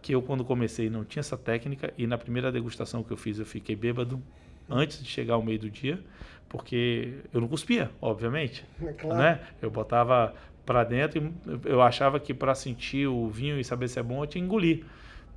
[0.00, 3.38] que eu quando comecei não tinha essa técnica e na primeira degustação que eu fiz
[3.38, 4.22] eu fiquei bêbado
[4.70, 6.02] antes de chegar ao meio do dia,
[6.48, 9.18] porque eu não cuspia, obviamente, É claro.
[9.18, 9.40] né?
[9.60, 10.34] Eu botava
[10.68, 14.22] para dentro e eu achava que para sentir o vinho e saber se é bom
[14.22, 14.84] eu tinha que engolir.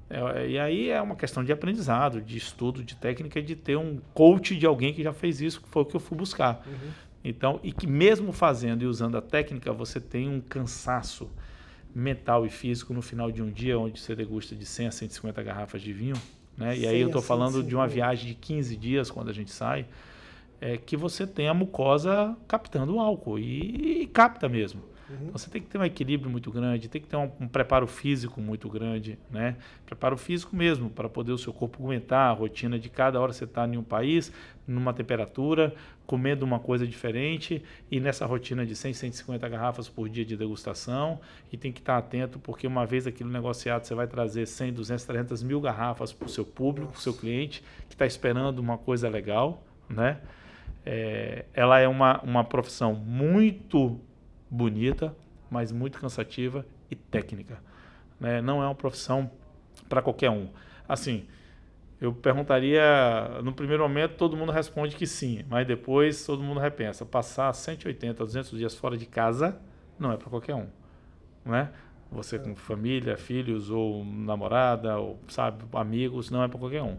[0.10, 4.02] É, E aí é uma questão de aprendizado, de estudo, de técnica, de ter um
[4.14, 6.68] coach de alguém que já fez isso, que foi o que eu fui buscar.
[7.24, 11.30] Então, e que mesmo fazendo e usando a técnica, você tem um cansaço
[11.96, 15.44] mental e físico no final de um dia, onde você degusta de 100 a 150
[15.44, 16.16] garrafas de vinho.
[16.58, 16.78] Né?
[16.78, 17.90] E aí 100 eu estou falando de uma 150.
[17.94, 19.86] viagem de 15 dias, quando a gente sai,
[20.60, 24.91] é que você tem a mucosa captando o álcool e, e capta mesmo.
[25.14, 27.88] Então, você tem que ter um equilíbrio muito grande, tem que ter um, um preparo
[27.88, 29.56] físico muito grande, né?
[29.86, 33.44] Preparo físico mesmo, para poder o seu corpo aguentar a rotina de cada hora você
[33.44, 34.32] está em um país,
[34.68, 35.74] numa temperatura,
[36.06, 41.20] comendo uma coisa diferente e nessa rotina de 100, 150 garrafas por dia de degustação
[41.52, 45.06] e tem que estar atento porque uma vez aquilo negociado você vai trazer 100, 200,
[45.06, 48.78] 300 mil garrafas para o seu público, para o seu cliente que está esperando uma
[48.78, 50.20] coisa legal, né?
[50.86, 54.00] É, ela é uma, uma profissão muito
[54.52, 55.16] bonita,
[55.50, 57.58] mas muito cansativa e técnica.
[58.20, 58.42] né?
[58.42, 59.32] Não é uma profissão
[59.88, 60.50] para qualquer um.
[60.88, 61.26] Assim,
[62.02, 62.84] eu perguntaria,
[63.44, 67.06] no primeiro momento todo mundo responde que sim, mas depois todo mundo repensa.
[67.06, 69.58] Passar 180, 200 dias fora de casa
[69.98, 70.68] não é para qualquer um,
[71.46, 71.72] né?
[72.12, 76.98] Você com família, filhos ou namorada, ou sabe, amigos, não é para qualquer um.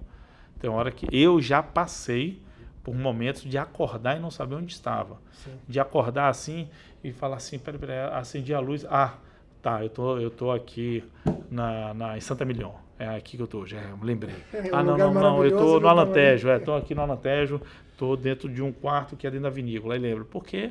[0.58, 2.40] Tem hora que eu já passei
[2.82, 5.18] por momentos de acordar e não saber onde estava.
[5.32, 5.52] Sim.
[5.68, 6.68] De acordar assim
[7.02, 9.14] e falar assim, peraí, peraí, acendi a luz, ah,
[9.60, 11.04] tá, eu tô, eu tô aqui
[11.50, 12.74] na, na, em Santa Milhão.
[12.98, 14.34] É aqui que eu tô, já lembrei.
[14.52, 17.60] É um ah, não, não, não, eu tô no Alantejo, é, tô aqui no Alantejo,
[17.96, 19.94] tô dentro de um quarto que é dentro da vinícola.
[19.94, 20.70] Aí lembro, por quê?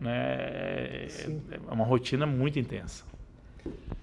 [0.00, 1.40] Né, Sim.
[1.50, 3.04] é uma rotina muito intensa.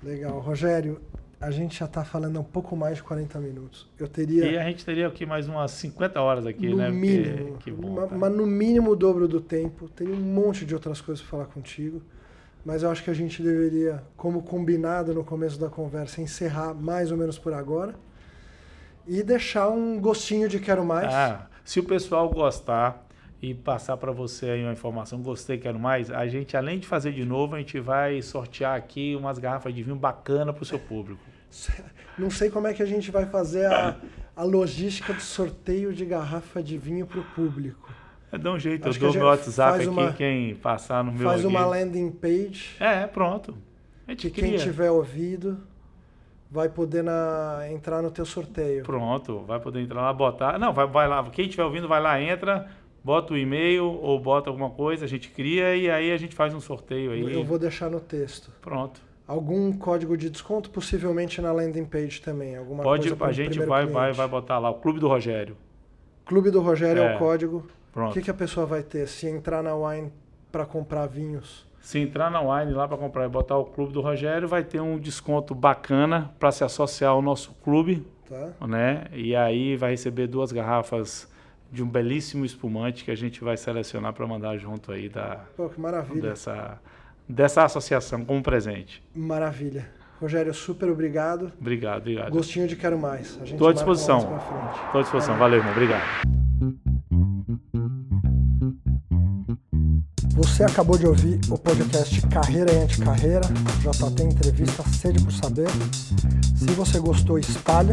[0.02, 0.40] Legal.
[0.40, 1.02] Rogério,
[1.40, 3.88] a gente já está falando um pouco mais de 40 minutos.
[3.98, 6.86] Eu teria, E a gente teria aqui mais umas 50 horas aqui, no né?
[6.86, 8.16] Porque- mínimo, que bom, tá?
[8.16, 9.88] mas no mínimo o dobro do tempo.
[9.90, 12.02] Teria um monte de outras coisas para falar contigo.
[12.66, 17.10] Mas eu acho que a gente deveria, como combinado no começo da conversa, encerrar mais
[17.10, 17.96] ou menos por agora.
[19.08, 21.12] E deixar um gostinho de quero mais.
[21.12, 23.08] Ah, se o pessoal gostar
[23.42, 27.14] e passar para você aí uma informação, gostei, quero mais, a gente, além de fazer
[27.14, 30.78] de novo, a gente vai sortear aqui umas garrafas de vinho bacana para o seu
[30.80, 31.22] público.
[32.18, 33.96] Não sei como é que a gente vai fazer a,
[34.36, 37.90] a logística do sorteio de garrafa de vinho para o público.
[38.32, 41.28] É, dá um jeito, Acho eu dou meu WhatsApp aqui, uma- quem passar no meu
[41.28, 41.70] Faz uma aqui.
[41.70, 43.58] landing page É, pronto.
[44.06, 45.58] A gente que quem tiver ouvido
[46.52, 48.84] vai poder na- entrar no teu sorteio.
[48.84, 50.60] Pronto, vai poder entrar lá, botar.
[50.60, 51.24] Não, vai, vai lá.
[51.30, 52.68] Quem estiver ouvindo, vai lá, entra,
[53.10, 56.54] bota o e-mail ou bota alguma coisa, a gente cria e aí a gente faz
[56.54, 57.34] um sorteio aí.
[57.34, 58.52] Eu vou deixar no texto.
[58.62, 59.02] Pronto.
[59.28, 62.56] Algum código de desconto, possivelmente na landing page também.
[62.56, 64.18] Alguma Pode, coisa a o gente vai, vai, cliente.
[64.18, 65.58] vai botar lá, o Clube do Rogério.
[66.24, 67.16] Clube do Rogério é, É.
[67.16, 67.58] o código.
[67.90, 68.14] O Pronto.
[68.14, 70.12] que, que a pessoa vai ter se entrar na Wine
[70.52, 71.66] para comprar vinhos?
[71.82, 74.80] Se entrar na Wine lá para comprar e botar o Clube do Rogério, vai ter
[74.82, 78.68] um desconto bacana para se associar ao nosso clube, Tá?
[78.68, 79.06] né?
[79.12, 81.28] E aí vai receber duas garrafas
[81.72, 85.70] de um belíssimo espumante que a gente vai selecionar para mandar junto aí da, Pô,
[85.70, 86.22] que maravilha.
[86.22, 86.80] dessa,
[87.28, 89.04] dessa associação como presente.
[89.16, 89.90] Maravilha.
[90.20, 91.52] Rogério, super obrigado.
[91.60, 92.32] Obrigado, obrigado.
[92.32, 93.40] Gostinho de quero mais.
[93.44, 94.38] Estou à disposição.
[94.86, 95.38] Estou à disposição.
[95.38, 95.72] Valeu, irmão.
[95.72, 96.04] Obrigado.
[100.34, 103.42] Você acabou de ouvir o podcast Carreira e Anticarreira,
[103.82, 105.70] JT Entrevista Sede por Saber.
[106.56, 107.92] Se você gostou, espalha.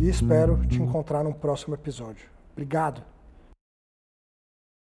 [0.00, 2.28] e espero te encontrar no próximo episódio.
[2.54, 3.04] Obrigado!